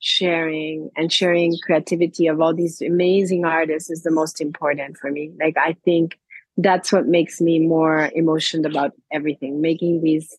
sharing 0.01 0.89
and 0.97 1.13
sharing 1.13 1.55
creativity 1.63 2.27
of 2.27 2.41
all 2.41 2.53
these 2.53 2.81
amazing 2.81 3.45
artists 3.45 3.89
is 3.89 4.01
the 4.01 4.11
most 4.11 4.41
important 4.41 4.97
for 4.97 5.11
me. 5.11 5.31
Like 5.39 5.55
I 5.57 5.77
think 5.85 6.19
that's 6.57 6.91
what 6.91 7.07
makes 7.07 7.39
me 7.39 7.59
more 7.59 8.11
emotional 8.13 8.69
about 8.69 8.93
everything, 9.11 9.61
making 9.61 10.01
these 10.01 10.35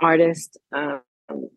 artists, 0.00 0.56
um, 0.72 1.00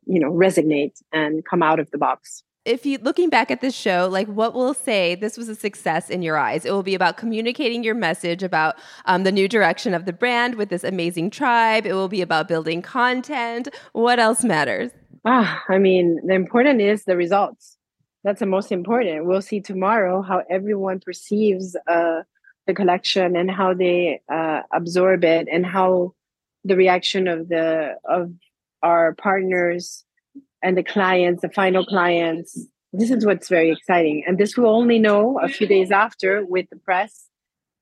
you 0.05 0.19
know, 0.19 0.31
resonate 0.31 1.01
and 1.11 1.43
come 1.45 1.63
out 1.63 1.79
of 1.79 1.89
the 1.91 1.97
box. 1.97 2.43
If 2.65 2.83
you 2.83 2.97
looking 2.97 3.29
back 3.29 3.51
at 3.51 3.61
this 3.61 3.75
show, 3.75 4.09
like 4.11 4.27
what 4.27 4.55
will 4.55 4.73
say 4.73 5.13
this 5.13 5.37
was 5.37 5.49
a 5.49 5.55
success 5.55 6.09
in 6.09 6.23
your 6.23 6.35
eyes? 6.35 6.65
It 6.65 6.71
will 6.71 6.81
be 6.81 6.95
about 6.95 7.15
communicating 7.15 7.83
your 7.83 7.93
message 7.93 8.41
about 8.41 8.75
um, 9.05 9.23
the 9.23 9.31
new 9.31 9.47
direction 9.47 9.93
of 9.93 10.05
the 10.05 10.13
brand 10.13 10.55
with 10.55 10.69
this 10.69 10.83
amazing 10.83 11.29
tribe. 11.29 11.85
It 11.85 11.93
will 11.93 12.07
be 12.07 12.23
about 12.23 12.47
building 12.47 12.81
content. 12.81 13.69
What 13.93 14.17
else 14.17 14.43
matters? 14.43 14.91
Ah, 15.25 15.63
I 15.69 15.77
mean, 15.77 16.19
the 16.25 16.33
important 16.33 16.81
is 16.81 17.05
the 17.05 17.15
results. 17.15 17.77
That's 18.23 18.39
the 18.39 18.47
most 18.47 18.71
important. 18.71 19.27
We'll 19.27 19.43
see 19.43 19.61
tomorrow 19.61 20.23
how 20.23 20.41
everyone 20.49 20.99
perceives 20.99 21.75
uh, 21.87 22.23
the 22.65 22.73
collection 22.73 23.35
and 23.35 23.51
how 23.51 23.75
they 23.75 24.21
uh, 24.27 24.61
absorb 24.73 25.23
it, 25.23 25.47
and 25.51 25.63
how 25.63 26.15
the 26.63 26.75
reaction 26.75 27.27
of 27.27 27.47
the 27.47 27.95
of 28.09 28.31
our 28.85 29.13
partners 29.15 30.05
and 30.61 30.77
the 30.77 30.83
clients, 30.83 31.41
the 31.41 31.49
final 31.49 31.85
clients. 31.85 32.57
This 32.93 33.11
is 33.11 33.25
what's 33.25 33.49
very 33.49 33.71
exciting, 33.71 34.23
and 34.25 34.37
this 34.37 34.55
we'll 34.55 34.69
only 34.69 34.99
know 34.99 35.37
a 35.41 35.49
few 35.49 35.67
days 35.67 35.91
after 35.91 36.45
with 36.45 36.69
the 36.69 36.77
press 36.77 37.27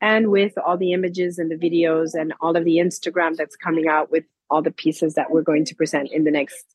and 0.02 0.32
with 0.32 0.54
all 0.58 0.78
the 0.78 0.92
images 0.94 1.38
and 1.38 1.52
the 1.52 1.56
videos 1.56 2.14
and 2.14 2.34
all 2.42 2.58
of 2.58 2.66
the 2.66 2.78
Instagram 2.78 3.36
that's 3.36 3.56
coming 3.56 3.88
out 3.88 4.10
with 4.10 4.24
all 4.50 4.64
the 4.64 4.72
pieces 4.72 5.14
that 5.14 5.30
we're 5.30 5.44
going 5.44 5.66
to 5.66 5.76
present 5.76 6.12
in 6.12 6.24
the 6.24 6.32
next 6.32 6.66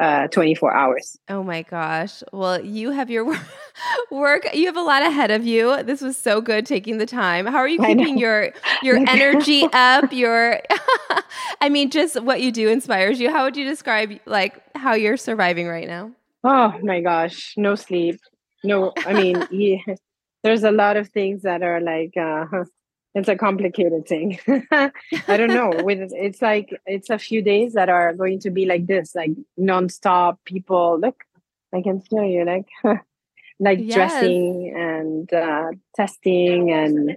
uh, 0.00 0.26
24 0.28 0.74
hours. 0.74 1.18
Oh 1.28 1.42
my 1.42 1.62
gosh. 1.62 2.22
Well, 2.32 2.64
you 2.64 2.90
have 2.90 3.10
your 3.10 3.24
work, 4.10 4.54
you 4.54 4.66
have 4.66 4.76
a 4.76 4.82
lot 4.82 5.02
ahead 5.02 5.30
of 5.30 5.44
you. 5.44 5.82
This 5.82 6.00
was 6.00 6.16
so 6.16 6.40
good 6.40 6.66
taking 6.66 6.98
the 6.98 7.06
time. 7.06 7.46
How 7.46 7.58
are 7.58 7.68
you 7.68 7.78
keeping 7.78 8.18
your 8.18 8.52
your 8.82 8.96
energy 9.08 9.66
up? 9.72 10.12
Your 10.12 10.60
I 11.60 11.68
mean, 11.68 11.90
just 11.90 12.20
what 12.22 12.40
you 12.40 12.50
do 12.52 12.68
inspires 12.68 13.20
you. 13.20 13.30
How 13.30 13.44
would 13.44 13.56
you 13.56 13.64
describe 13.64 14.18
like 14.26 14.60
how 14.74 14.94
you're 14.94 15.16
surviving 15.16 15.68
right 15.68 15.86
now? 15.86 16.12
Oh 16.44 16.74
my 16.82 17.00
gosh, 17.00 17.54
no 17.56 17.74
sleep. 17.74 18.20
No, 18.64 18.92
I 19.06 19.12
mean, 19.12 19.46
yeah, 19.50 19.94
there's 20.42 20.64
a 20.64 20.72
lot 20.72 20.96
of 20.96 21.08
things 21.08 21.42
that 21.42 21.62
are 21.62 21.80
like 21.80 22.16
uh 22.16 22.46
it's 23.14 23.28
a 23.28 23.36
complicated 23.36 24.06
thing. 24.06 24.38
I 24.70 25.36
don't 25.36 25.48
know. 25.48 25.72
With 25.84 26.12
it's 26.12 26.40
like 26.40 26.70
it's 26.86 27.10
a 27.10 27.18
few 27.18 27.42
days 27.42 27.74
that 27.74 27.88
are 27.88 28.14
going 28.14 28.40
to 28.40 28.50
be 28.50 28.66
like 28.66 28.86
this, 28.86 29.14
like 29.14 29.32
nonstop. 29.58 30.38
People 30.44 30.98
look, 30.98 31.24
I 31.74 31.82
can 31.82 32.00
feel 32.00 32.24
you, 32.24 32.44
like 32.44 32.68
like 33.60 33.78
yes. 33.80 33.94
dressing 33.94 34.74
and 34.74 35.32
uh, 35.32 35.70
testing 35.94 36.70
and 36.70 37.16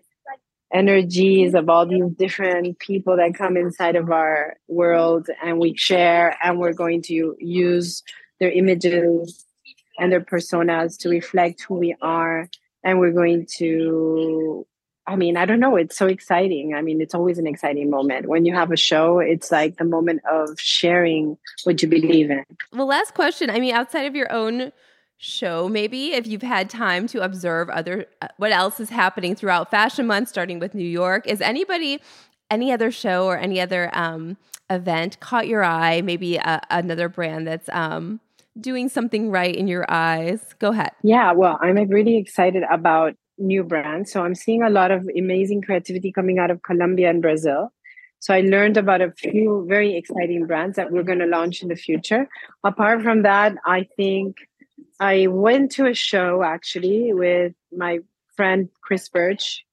energies 0.74 1.54
of 1.54 1.70
all 1.70 1.86
these 1.86 2.10
different 2.18 2.80
people 2.80 3.16
that 3.16 3.36
come 3.36 3.56
inside 3.56 3.96
of 3.96 4.12
our 4.12 4.58
world, 4.68 5.30
and 5.44 5.60
we 5.60 5.76
share, 5.78 6.38
and 6.44 6.60
we're 6.60 6.74
going 6.74 7.02
to 7.04 7.36
use 7.40 8.04
their 8.40 8.52
images 8.52 9.46
and 9.98 10.12
their 10.12 10.20
personas 10.20 10.98
to 11.00 11.08
reflect 11.08 11.62
who 11.62 11.76
we 11.76 11.96
are, 12.02 12.50
and 12.84 13.00
we're 13.00 13.14
going 13.14 13.48
to 13.58 14.68
I 15.08 15.15
mean, 15.15 15.38
I 15.38 15.46
don't 15.46 15.60
know. 15.60 15.76
It's 15.76 15.96
so 15.96 16.08
exciting. 16.08 16.74
I 16.74 16.82
mean, 16.82 17.00
it's 17.00 17.13
always 17.13 17.38
an 17.38 17.46
exciting 17.46 17.89
moment. 17.89 18.28
When 18.28 18.46
you 18.46 18.56
have 18.56 18.72
a 18.72 18.78
show, 18.78 19.20
it's 19.20 19.52
like 19.52 19.78
the 19.78 19.84
moment 19.84 20.22
of 20.30 20.60
sharing 20.60 21.38
what 21.63 21.82
you 21.82 21.88
believe 21.88 22.32
in. 22.32 22.44
Well, 22.74 22.88
last 22.88 23.13
question. 23.13 23.50
I 23.50 23.60
mean, 23.60 23.74
outside 23.74 24.08
of 24.08 24.15
your 24.15 24.32
own 24.32 24.72
show, 25.18 25.70
maybe 25.70 26.13
if 26.13 26.26
you've 26.26 26.41
had 26.41 26.70
time 26.70 27.08
to 27.08 27.24
observe 27.24 27.70
other 27.70 28.08
uh, 28.22 28.28
what 28.38 28.52
else 28.52 28.80
is 28.80 28.89
happening 28.89 29.36
throughout 29.36 29.70
Fashion 29.70 30.08
Month, 30.08 30.30
starting 30.30 30.60
with 30.60 30.74
New 30.74 30.88
York, 30.88 31.28
is 31.28 31.39
anybody, 31.39 32.02
any 32.50 32.72
other 32.72 32.89
show 32.89 33.28
or 33.28 33.38
any 33.38 33.62
other 33.62 33.91
um, 33.94 34.38
event 34.72 35.20
caught 35.20 35.48
your 35.48 35.63
eye? 35.63 36.02
Maybe 36.02 36.39
uh, 36.39 36.62
another 36.72 37.10
brand 37.10 37.46
that's 37.46 37.70
um, 37.70 38.22
doing 38.60 38.89
something 38.89 39.30
right 39.30 39.56
in 39.56 39.68
your 39.68 39.86
eyes. 39.88 40.56
Go 40.58 40.72
ahead. 40.72 40.91
Yeah, 41.04 41.32
well, 41.34 41.60
I'm 41.62 41.76
really 41.89 42.18
excited 42.18 42.63
about 42.72 43.15
new 43.38 43.63
brands. 43.63 44.12
So 44.12 44.24
I'm 44.24 44.36
seeing 44.36 44.63
a 44.63 44.69
lot 44.69 44.91
of 44.91 45.08
amazing 45.17 45.62
creativity 45.62 46.12
coming 46.12 46.39
out 46.39 46.52
of 46.52 46.63
Colombia 46.63 47.10
and 47.10 47.21
Brazil. 47.21 47.71
So 48.19 48.34
I 48.34 48.41
learned 48.41 48.78
about 48.78 49.02
a 49.02 49.12
few 49.12 49.65
very 49.67 49.95
exciting 49.95 50.48
brands 50.48 50.78
that 50.78 50.91
we're 50.91 51.04
going 51.04 51.19
to 51.19 51.26
launch 51.26 51.62
in 51.62 51.67
the 51.67 51.76
future. 51.76 52.28
Apart 52.63 53.04
from 53.04 53.21
that, 53.24 53.56
I 53.65 53.88
think 53.98 54.38
I 55.00 55.28
went 55.28 55.71
to 55.74 55.86
a 55.86 55.93
show 55.93 56.41
actually 56.41 57.13
with 57.13 57.54
my 57.76 58.00
friend 58.36 58.69
Chris 58.82 59.10
Birch 59.10 59.63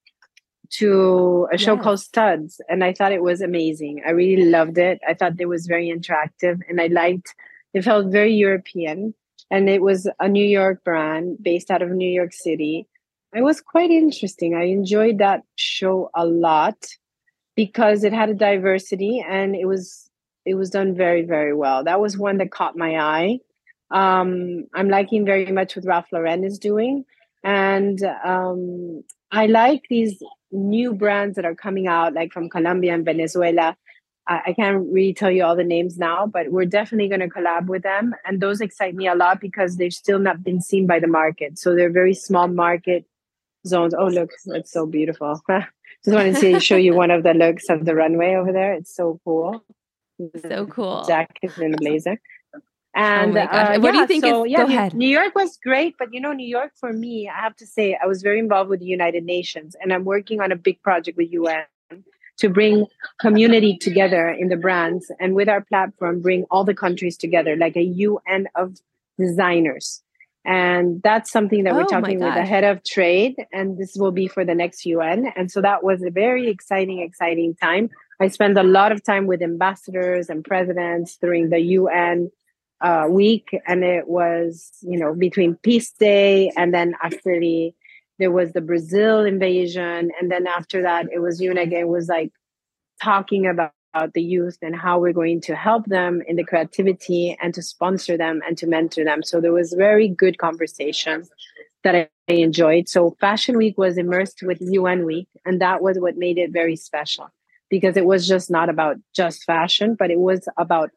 to 0.70 1.48
a 1.52 1.58
show 1.58 1.76
called 1.76 2.00
Studs, 2.00 2.60
and 2.68 2.82
I 2.82 2.94
thought 2.94 3.12
it 3.12 3.22
was 3.22 3.42
amazing. 3.42 4.02
I 4.06 4.10
really 4.10 4.46
loved 4.46 4.78
it. 4.78 5.00
I 5.06 5.12
thought 5.12 5.38
it 5.38 5.46
was 5.46 5.66
very 5.66 5.88
interactive, 5.88 6.60
and 6.68 6.80
I 6.80 6.86
liked. 6.86 7.34
It 7.74 7.84
felt 7.84 8.10
very 8.10 8.34
European, 8.34 9.14
and 9.50 9.68
it 9.68 9.82
was 9.82 10.08
a 10.18 10.28
New 10.28 10.46
York 10.46 10.82
brand 10.82 11.38
based 11.42 11.70
out 11.70 11.82
of 11.82 11.90
New 11.90 12.10
York 12.10 12.32
City 12.32 12.88
it 13.34 13.42
was 13.42 13.60
quite 13.60 13.90
interesting. 13.90 14.54
I 14.54 14.64
enjoyed 14.64 15.18
that 15.18 15.42
show 15.56 16.10
a 16.14 16.26
lot 16.26 16.76
because 17.56 18.04
it 18.04 18.12
had 18.12 18.30
a 18.30 18.34
diversity 18.34 19.24
and 19.26 19.54
it 19.54 19.66
was 19.66 20.08
it 20.44 20.54
was 20.54 20.70
done 20.70 20.94
very 20.94 21.22
very 21.22 21.54
well. 21.54 21.84
That 21.84 22.00
was 22.00 22.18
one 22.18 22.38
that 22.38 22.50
caught 22.50 22.76
my 22.76 22.98
eye. 22.98 23.38
Um, 23.90 24.64
I'm 24.74 24.88
liking 24.88 25.24
very 25.24 25.50
much 25.52 25.76
what 25.76 25.84
Ralph 25.84 26.06
Lauren 26.12 26.44
is 26.44 26.58
doing, 26.58 27.04
and 27.44 28.02
um, 28.24 29.02
I 29.30 29.46
like 29.46 29.82
these 29.88 30.22
new 30.50 30.94
brands 30.94 31.36
that 31.36 31.44
are 31.44 31.54
coming 31.54 31.86
out, 31.86 32.14
like 32.14 32.32
from 32.32 32.48
Colombia 32.48 32.94
and 32.94 33.04
Venezuela. 33.04 33.76
I, 34.28 34.54
can't 34.56 34.86
really 34.92 35.12
tell 35.12 35.32
you 35.32 35.42
all 35.44 35.56
the 35.56 35.64
names 35.64 35.98
now, 35.98 36.26
but 36.26 36.52
we're 36.52 36.64
definitely 36.64 37.08
going 37.08 37.28
to 37.28 37.28
collab 37.28 37.66
with 37.66 37.82
them, 37.82 38.14
and 38.24 38.40
those 38.40 38.60
excite 38.60 38.94
me 38.94 39.08
a 39.08 39.16
lot 39.16 39.40
because 39.40 39.76
they've 39.76 39.92
still 39.92 40.20
not 40.20 40.44
been 40.44 40.60
seen 40.60 40.86
by 40.86 41.00
the 41.00 41.08
market. 41.08 41.58
So 41.58 41.74
they're 41.74 41.90
very 41.90 42.14
small 42.14 42.46
market 42.46 43.04
zones. 43.66 43.94
Oh, 43.94 44.06
look, 44.06 44.30
it's 44.46 44.72
so 44.72 44.86
beautiful. 44.86 45.40
Just 46.04 46.16
wanted 46.16 46.36
to 46.36 46.60
show 46.60 46.76
you 46.76 46.94
one 46.94 47.10
of 47.10 47.22
the 47.22 47.34
looks 47.34 47.68
of 47.68 47.84
the 47.84 47.94
runway 47.94 48.34
over 48.34 48.52
there. 48.52 48.74
It's 48.74 48.94
so 48.94 49.20
cool. 49.24 49.64
So 50.48 50.66
cool. 50.66 51.04
Jacket 51.06 51.56
and 51.58 51.76
blazer. 51.76 52.20
And 52.94 53.38
oh 53.38 53.40
uh, 53.40 53.78
what 53.78 53.84
yeah, 53.84 53.92
do 53.92 53.98
you 53.98 54.06
think? 54.06 54.24
So, 54.24 54.44
is, 54.44 54.50
yeah, 54.50 54.58
go 54.58 54.66
ahead. 54.66 54.94
New 54.94 55.08
York 55.08 55.34
was 55.34 55.58
great, 55.62 55.94
but 55.98 56.12
you 56.12 56.20
know, 56.20 56.32
New 56.32 56.46
York 56.46 56.72
for 56.78 56.92
me, 56.92 57.28
I 57.28 57.40
have 57.40 57.56
to 57.56 57.66
say, 57.66 57.96
I 58.00 58.06
was 58.06 58.22
very 58.22 58.38
involved 58.38 58.68
with 58.68 58.80
the 58.80 58.86
United 58.86 59.24
Nations, 59.24 59.74
and 59.80 59.92
I'm 59.92 60.04
working 60.04 60.40
on 60.40 60.52
a 60.52 60.56
big 60.56 60.82
project 60.82 61.16
with 61.16 61.32
UN 61.32 61.64
to 62.38 62.48
bring 62.50 62.86
community 63.18 63.78
together 63.78 64.28
in 64.28 64.48
the 64.48 64.56
brands, 64.56 65.10
and 65.20 65.34
with 65.34 65.48
our 65.48 65.62
platform, 65.62 66.20
bring 66.20 66.44
all 66.50 66.64
the 66.64 66.74
countries 66.74 67.16
together, 67.16 67.56
like 67.56 67.76
a 67.76 67.82
UN 67.82 68.48
of 68.56 68.76
designers 69.18 70.02
and 70.44 71.00
that's 71.02 71.30
something 71.30 71.64
that 71.64 71.74
we're 71.74 71.82
oh 71.82 71.86
talking 71.86 72.18
with 72.18 72.34
the 72.34 72.44
head 72.44 72.64
of 72.64 72.82
trade 72.82 73.36
and 73.52 73.78
this 73.78 73.94
will 73.94 74.10
be 74.10 74.26
for 74.26 74.44
the 74.44 74.54
next 74.54 74.84
un 74.86 75.32
and 75.36 75.50
so 75.52 75.60
that 75.60 75.84
was 75.84 76.02
a 76.02 76.10
very 76.10 76.48
exciting 76.48 77.00
exciting 77.00 77.54
time. 77.54 77.90
I 78.20 78.28
spent 78.28 78.58
a 78.58 78.62
lot 78.62 78.92
of 78.92 79.02
time 79.02 79.26
with 79.26 79.42
ambassadors 79.42 80.28
and 80.28 80.44
presidents 80.44 81.16
during 81.16 81.50
the 81.50 81.60
un 81.60 82.30
uh, 82.80 83.06
week 83.08 83.56
and 83.66 83.84
it 83.84 84.08
was 84.08 84.72
you 84.80 84.98
know 84.98 85.14
between 85.14 85.54
peace 85.56 85.92
day 85.92 86.50
and 86.56 86.74
then 86.74 86.94
actually 87.02 87.76
there 88.18 88.30
was 88.30 88.52
the 88.52 88.60
brazil 88.60 89.20
invasion. 89.24 90.10
And 90.20 90.30
then 90.30 90.46
after 90.46 90.82
that 90.82 91.06
it 91.12 91.20
was 91.20 91.40
un 91.40 91.56
again 91.56 91.86
was 91.86 92.08
like 92.08 92.32
talking 93.00 93.46
about 93.46 93.72
the 94.14 94.22
youth 94.22 94.58
and 94.62 94.74
how 94.74 94.98
we're 94.98 95.12
going 95.12 95.40
to 95.42 95.54
help 95.54 95.86
them 95.86 96.22
in 96.26 96.36
the 96.36 96.44
creativity 96.44 97.36
and 97.40 97.54
to 97.54 97.62
sponsor 97.62 98.16
them 98.16 98.40
and 98.46 98.56
to 98.58 98.66
mentor 98.66 99.04
them. 99.04 99.22
So 99.22 99.40
there 99.40 99.52
was 99.52 99.72
very 99.72 100.08
good 100.08 100.38
conversation 100.38 101.24
that 101.84 101.94
I 101.94 102.32
enjoyed. 102.32 102.88
So 102.88 103.16
Fashion 103.20 103.56
Week 103.56 103.76
was 103.76 103.98
immersed 103.98 104.42
with 104.42 104.58
UN 104.60 105.04
Week, 105.04 105.28
and 105.44 105.60
that 105.60 105.82
was 105.82 105.98
what 105.98 106.16
made 106.16 106.38
it 106.38 106.52
very 106.52 106.76
special 106.76 107.28
because 107.68 107.96
it 107.96 108.04
was 108.04 108.28
just 108.28 108.50
not 108.50 108.68
about 108.68 108.96
just 109.14 109.44
fashion, 109.44 109.96
but 109.98 110.10
it 110.10 110.18
was 110.18 110.46
about 110.58 110.90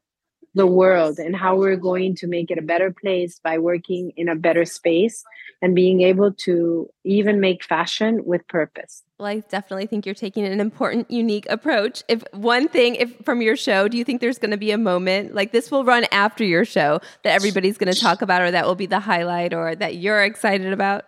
the 0.56 0.66
world 0.66 1.20
and 1.20 1.36
how 1.36 1.58
we're 1.58 1.76
going 1.76 2.16
to 2.16 2.28
make 2.28 2.50
it 2.50 2.58
a 2.58 2.62
better 2.62 2.90
place 2.90 3.40
by 3.40 3.58
working 3.58 4.12
in 4.16 4.30
a 4.30 4.36
better 4.36 4.64
space 4.64 5.24
and 5.62 5.76
being 5.76 6.02
able 6.02 6.32
to 6.32 6.90
even 7.04 7.42
make 7.42 7.64
fashion 7.64 8.22
with 8.26 8.48
purpose. 8.48 9.04
Well, 9.20 9.28
I 9.28 9.40
definitely 9.40 9.86
think 9.86 10.06
you're 10.06 10.16
taking 10.16 10.46
an 10.46 10.62
important, 10.62 11.12
unique 11.12 11.46
approach. 11.50 12.04
If 12.08 12.24
one 12.32 12.70
thing, 12.70 12.96
if 12.96 13.14
from 13.26 13.42
your 13.42 13.58
show, 13.58 13.90
do 13.90 13.98
you 13.98 14.06
think 14.06 14.22
there's 14.22 14.38
going 14.38 14.52
to 14.52 14.58
be 14.58 14.72
a 14.72 14.78
moment 14.78 15.36
like 15.36 15.52
this 15.52 15.70
will 15.70 15.84
run 15.84 16.06
after 16.12 16.46
your 16.46 16.64
show 16.64 17.02
that 17.24 17.36
everybody's 17.36 17.78
going 17.78 17.94
to 17.94 18.00
talk 18.00 18.22
about, 18.22 18.42
or 18.42 18.52
that 18.52 18.66
will 18.66 18.76
be 18.76 18.86
the 18.86 19.00
highlight, 19.02 19.54
or 19.54 19.76
that 19.76 19.96
you're 19.96 20.24
excited 20.24 20.72
about? 20.72 21.04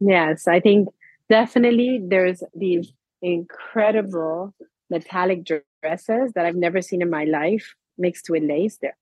Yes, 0.00 0.46
I 0.46 0.60
think 0.60 0.88
definitely 1.30 2.02
there's 2.02 2.42
these 2.54 2.92
incredible 3.22 4.54
metallic 4.90 5.44
dresses 5.44 6.32
that 6.34 6.44
I've 6.44 6.56
never 6.56 6.82
seen 6.82 7.00
in 7.00 7.10
my 7.10 7.24
life 7.24 7.74
mixed 7.98 8.28
with 8.30 8.42
lace. 8.42 8.78
They're 8.80 8.96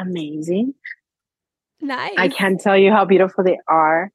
amazing. 0.00 0.74
Nice. 1.80 2.14
I 2.18 2.28
can't 2.28 2.60
tell 2.60 2.76
you 2.76 2.90
how 2.92 3.04
beautiful 3.04 3.44
they 3.44 3.58
are. 3.68 4.10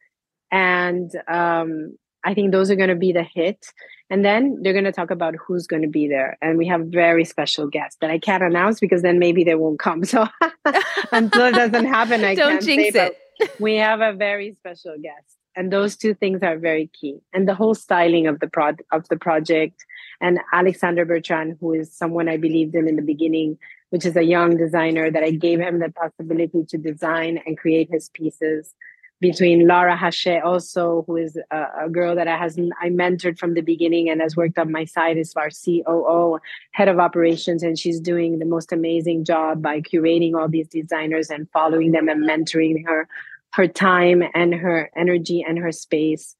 And 0.51 1.11
um, 1.27 1.97
I 2.23 2.33
think 2.33 2.51
those 2.51 2.69
are 2.69 2.75
going 2.75 2.89
to 2.89 2.95
be 2.95 3.11
the 3.11 3.23
hit. 3.23 3.65
And 4.09 4.23
then 4.23 4.59
they're 4.61 4.73
going 4.73 4.85
to 4.85 4.91
talk 4.91 5.11
about 5.11 5.33
who's 5.35 5.65
going 5.65 5.81
to 5.81 5.87
be 5.87 6.07
there. 6.07 6.37
And 6.41 6.57
we 6.57 6.67
have 6.67 6.81
very 6.87 7.25
special 7.25 7.67
guests 7.67 7.97
that 8.01 8.11
I 8.11 8.19
can't 8.19 8.43
announce 8.43 8.79
because 8.79 9.01
then 9.01 9.17
maybe 9.17 9.43
they 9.43 9.55
won't 9.55 9.79
come. 9.79 10.03
So 10.13 10.27
until 11.11 11.45
it 11.45 11.55
doesn't 11.55 11.85
happen, 11.85 12.23
I 12.23 12.35
Don't 12.35 12.51
can't 12.53 12.63
jinx 12.63 12.93
say, 12.93 13.11
it. 13.39 13.51
we 13.59 13.75
have 13.77 14.01
a 14.01 14.13
very 14.13 14.53
special 14.53 14.95
guest. 15.01 15.37
And 15.55 15.71
those 15.71 15.95
two 15.95 16.13
things 16.13 16.41
are 16.43 16.57
very 16.57 16.89
key. 16.99 17.19
And 17.31 17.47
the 17.47 17.55
whole 17.55 17.75
styling 17.75 18.27
of 18.27 18.39
the 18.39 18.47
prod 18.47 18.81
of 18.91 19.07
the 19.09 19.17
project. 19.17 19.85
And 20.19 20.39
Alexander 20.51 21.05
Bertrand, 21.05 21.57
who 21.59 21.73
is 21.73 21.95
someone 21.95 22.27
I 22.29 22.37
believed 22.37 22.75
in 22.75 22.87
in 22.87 22.95
the 22.95 23.01
beginning, 23.01 23.57
which 23.93 24.07
is 24.07 24.15
a 24.15 24.23
young 24.23 24.57
designer 24.57 25.11
that 25.11 25.21
I 25.21 25.29
gave 25.29 25.59
him 25.59 25.77
the 25.77 25.91
possibility 25.91 26.65
to 26.67 26.79
design 26.79 27.39
and 27.45 27.55
create 27.55 27.91
his 27.91 28.09
pieces. 28.09 28.73
Between 29.21 29.67
Lara 29.67 29.95
Hache, 29.95 30.41
also, 30.43 31.03
who 31.05 31.17
is 31.17 31.37
a, 31.51 31.65
a, 31.83 31.89
girl 31.89 32.15
that 32.15 32.27
I 32.27 32.35
has 32.35 32.57
I 32.81 32.89
mentored 32.89 33.37
from 33.37 33.53
the 33.53 33.61
beginning 33.61 34.09
and 34.09 34.19
has 34.19 34.35
worked 34.35 34.57
on 34.57 34.71
my 34.71 34.85
side 34.85 35.19
as 35.19 35.31
our 35.35 35.49
COO, 35.51 36.39
head 36.71 36.87
of 36.87 36.97
operations, 36.97 37.61
and 37.61 37.77
she's 37.77 37.99
doing 37.99 38.39
the 38.39 38.45
most 38.45 38.71
amazing 38.71 39.25
job 39.25 39.61
by 39.61 39.79
curating 39.79 40.33
all 40.33 40.49
these 40.49 40.67
designers 40.69 41.29
and 41.29 41.47
following 41.51 41.91
them 41.91 42.09
and 42.09 42.27
mentoring 42.27 42.83
her, 42.87 43.07
her 43.51 43.67
time 43.67 44.23
and 44.33 44.55
her 44.55 44.89
energy 44.97 45.45
and 45.47 45.59
her 45.59 45.71
space. 45.71 46.35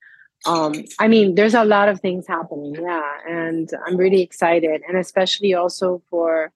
Um, 0.47 0.73
I 0.99 1.07
mean, 1.07 1.35
there's 1.35 1.53
a 1.53 1.63
lot 1.63 1.87
of 1.87 2.01
things 2.01 2.25
happening, 2.27 2.77
yeah, 2.81 3.11
and 3.29 3.69
I'm 3.85 3.95
really 3.95 4.23
excited, 4.23 4.81
and 4.87 4.97
especially 4.97 5.53
also 5.53 6.01
for 6.09 6.51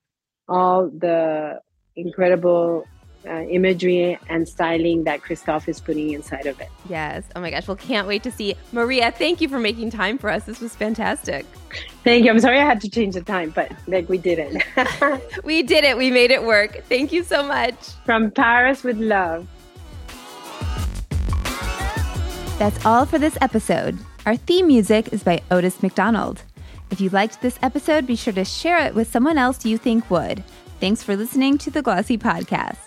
all 0.48 0.90
the 0.90 1.62
incredible 1.96 2.86
uh, 3.28 3.42
imagery 3.42 4.18
and 4.30 4.48
styling 4.48 5.04
that 5.04 5.22
Christophe 5.22 5.68
is 5.68 5.82
putting 5.82 6.14
inside 6.14 6.46
of 6.46 6.60
it. 6.62 6.70
Yes. 6.90 7.26
Oh 7.36 7.42
my 7.42 7.52
gosh. 7.52 7.68
Well, 7.68 7.76
can't 7.76 8.08
wait 8.08 8.24
to 8.24 8.32
see. 8.32 8.56
Maria, 8.72 9.12
thank 9.12 9.42
you 9.42 9.50
for 9.50 9.60
making 9.60 9.90
time 9.90 10.18
for 10.18 10.30
us. 10.30 10.46
This 10.46 10.62
was 10.62 10.76
fantastic. 10.76 11.46
Thank 12.04 12.26
you. 12.26 12.32
I'm 12.32 12.40
sorry 12.40 12.60
I 12.60 12.66
had 12.66 12.80
to 12.82 12.90
change 12.90 13.16
the 13.16 13.22
time, 13.22 13.52
but 13.52 13.72
like 13.88 14.08
we 14.08 14.18
did 14.18 14.40
it. 14.40 14.64
we 15.44 15.64
did 15.64 15.84
it. 15.84 15.98
We 15.98 16.12
made 16.12 16.32
it 16.32 16.44
work. 16.44 16.84
Thank 16.88 17.12
you 17.12 17.24
so 17.24 17.44
much. 17.44 17.76
From 18.06 18.32
Paris 18.32 18.84
with 18.84 18.98
love. 18.98 19.48
That's 22.58 22.84
all 22.86 23.06
for 23.06 23.20
this 23.20 23.38
episode. 23.42 24.00
Our 24.26 24.36
theme 24.36 24.68
music 24.68 25.14
is 25.14 25.24
by 25.24 25.42
Otis 25.52 25.84
McDonald. 25.84 26.44
If 26.90 27.02
you 27.02 27.10
liked 27.10 27.42
this 27.42 27.60
episode, 27.62 28.08
be 28.08 28.16
sure 28.16 28.34
to 28.34 28.46
share 28.46 28.86
it 28.86 28.96
with 28.96 29.12
someone 29.12 29.38
else 29.38 29.66
you 29.66 29.78
think 29.78 30.10
would. 30.10 30.44
Thanks 30.80 31.04
for 31.04 31.16
listening 31.16 31.58
to 31.60 31.72
the 31.72 31.82
Glossy 31.82 32.18
Podcast. 32.18 32.87